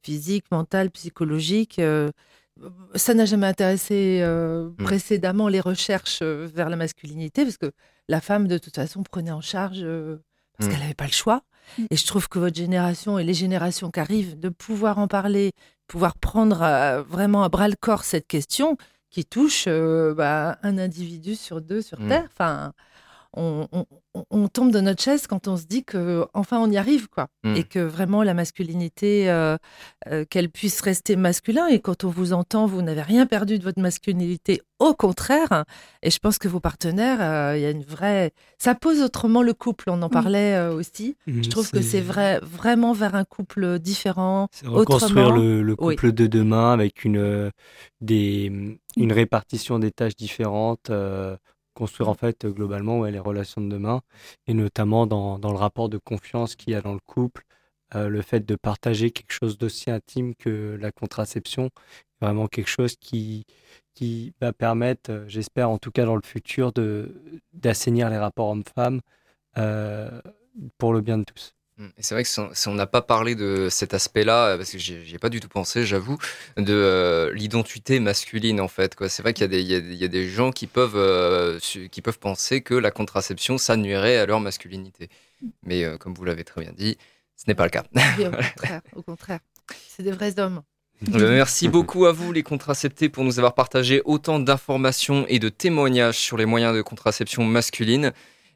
[0.04, 1.80] physique, mental, psychologique.
[1.80, 2.12] euh,
[2.94, 4.84] ça n'a jamais intéressé euh, Mm.
[4.84, 7.72] précédemment les recherches euh, vers la masculinité, parce que
[8.10, 9.82] la femme, de toute façon, prenait en charge
[10.58, 10.72] parce Mm.
[10.72, 11.42] qu'elle n'avait pas le choix.
[11.90, 15.52] Et je trouve que votre génération et les générations qui arrivent, de pouvoir en parler,
[15.88, 16.58] pouvoir prendre
[17.08, 18.78] vraiment à bras le corps cette question
[19.10, 21.98] qui touche euh, bah, un individu sur deux sur.
[22.08, 22.26] Terre.
[22.32, 22.74] Enfin,
[23.36, 26.70] on, on- on- on tombe de notre chaise quand on se dit que enfin on
[26.70, 27.28] y arrive quoi.
[27.44, 27.56] Mm.
[27.56, 29.58] et que vraiment la masculinité euh,
[30.08, 31.66] euh, qu'elle puisse rester masculin.
[31.68, 34.62] Et quand on vous entend vous n'avez rien perdu de votre masculinité.
[34.80, 35.64] Au contraire
[36.04, 39.42] et je pense que vos partenaires euh, il y a une vraie ça pose autrement
[39.42, 39.90] le couple.
[39.90, 41.16] On en parlait euh, aussi.
[41.26, 45.42] Je trouve que c'est vrai vraiment vers un couple différent C'est reconstruire autrement.
[45.42, 45.96] le, le Oui.
[45.96, 47.52] couple de demain avec une,
[48.02, 51.36] des, une répartition des tâches différentes, euh,
[51.74, 54.02] construire en fait globalement les relations de demain,
[54.48, 57.44] et notamment dans, le rapport de confiance qu'il y a dans le couple,
[57.96, 61.70] euh, le fait de partager quelque chose d'aussi intime que la contraception,
[62.22, 63.46] vraiment quelque chose qui,
[64.42, 66.72] va permettre, euh, j'espère en tout cas dans le futur,
[67.54, 69.02] d'assainir les rapports hommes-femmes
[69.58, 70.22] euh,
[70.78, 71.54] pour le bien de tous.
[71.78, 71.88] Mm.
[72.00, 75.16] C'est vrai que si on n'a pas parlé de cet aspect-là, euh, parce que j'y
[75.16, 76.18] ai pas du tout pensé, j'avoue,
[76.58, 78.96] de l'identité masculine en fait.
[79.08, 81.60] C'est vrai qu'il y, y, y, a des gens qui peuvent,
[81.90, 85.10] qui peuvent penser que la contraception, ça nuirait à leur masculinité.
[85.64, 86.98] Mais comme vous l'avez très bien dit,
[87.36, 87.84] ce n'est pas le cas.
[87.94, 89.40] au contraire, au contraire.
[89.88, 90.62] C'est des vrais hommes.
[91.14, 95.50] Euh, merci beaucoup à vous les contraceptés pour nous avoir partagé autant d'informations et de
[95.50, 98.14] témoignages sur les moyens de contraception masculine.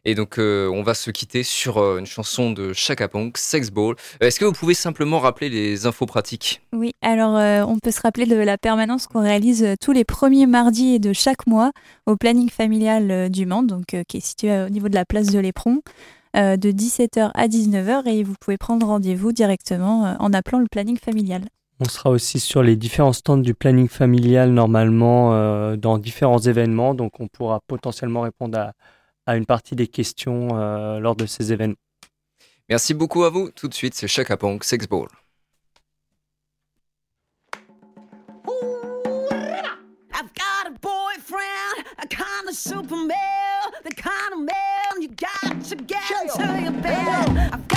[0.10, 3.72] Et donc euh, on va se quitter sur euh, une chanson de Chaka Ponk, Sex
[3.72, 3.94] Ball.
[4.22, 6.62] Est-ce que vous pouvez simplement rappeler les infos pratiques?
[6.72, 7.34] Oui, alors
[7.68, 11.46] on peut se rappeler de la permanence qu'on réalise tous les premiers mardis de chaque
[11.46, 11.74] mois
[12.06, 15.40] au planning familial du Mans, donc qui est situé au niveau de la place de
[15.40, 15.82] l'Éperon.
[16.34, 21.42] de 17h à 19h et vous pouvez prendre rendez-vous directement en appelant le planning familial.
[21.80, 26.96] On sera aussi sur les différents stands du planning familial normalement euh, dans différents événements,
[26.96, 28.74] donc on pourra potentiellement répondre à,
[29.28, 31.76] à une partie des questions euh, lors de ces événements.
[32.70, 33.52] Merci beaucoup à vous.
[33.52, 35.08] Tout de suite, c'est Chaka Pong Sex Ball.
[40.14, 45.64] I've got a boyfriend, a kind of super male, the kind of man you got
[45.66, 46.02] to get
[46.36, 47.77] to your bed.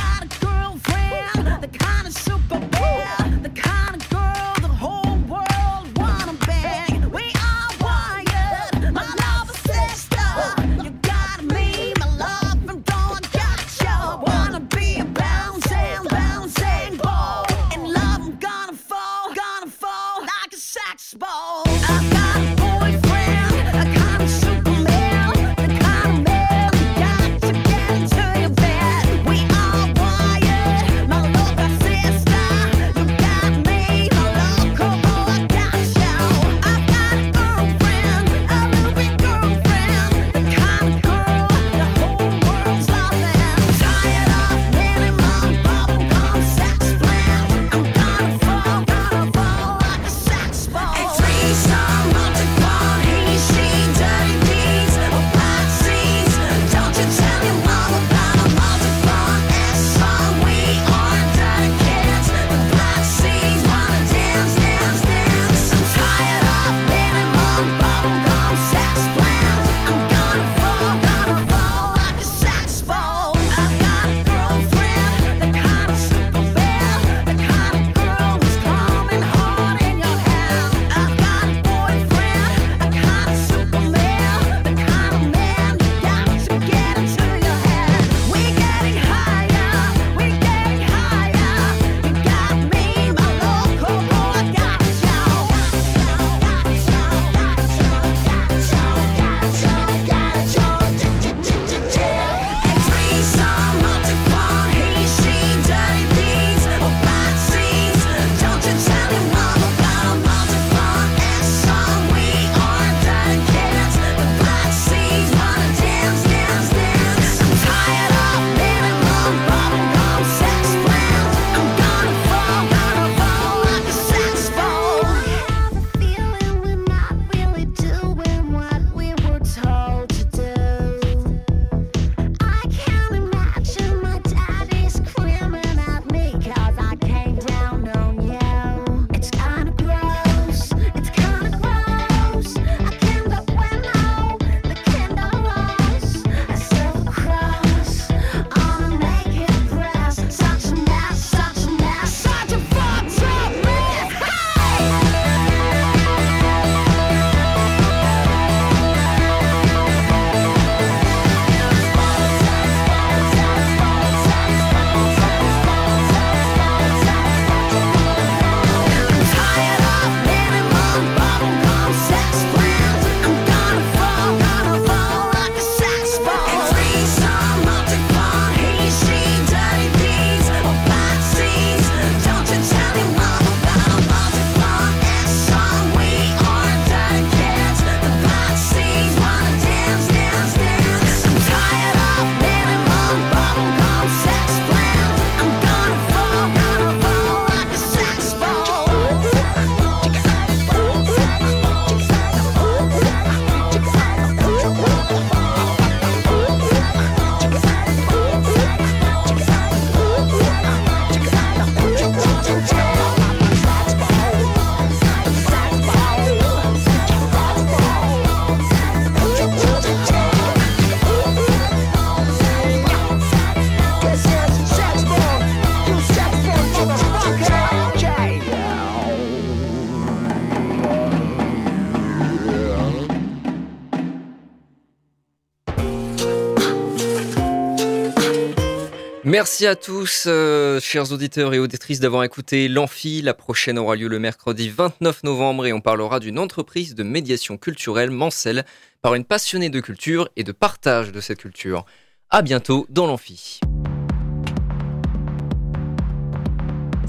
[239.41, 243.23] Merci à tous, euh, chers auditeurs et auditrices, d'avoir écouté l'Amphi.
[243.23, 247.57] La prochaine aura lieu le mercredi 29 novembre et on parlera d'une entreprise de médiation
[247.57, 248.67] culturelle, Mancel,
[249.01, 251.87] par une passionnée de culture et de partage de cette culture.
[252.29, 253.61] À bientôt dans l'Amphi.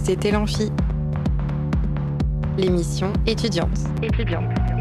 [0.01, 0.71] C'était l'Amphi,
[2.57, 3.77] l'émission étudiante.
[4.01, 4.80] Étudiante.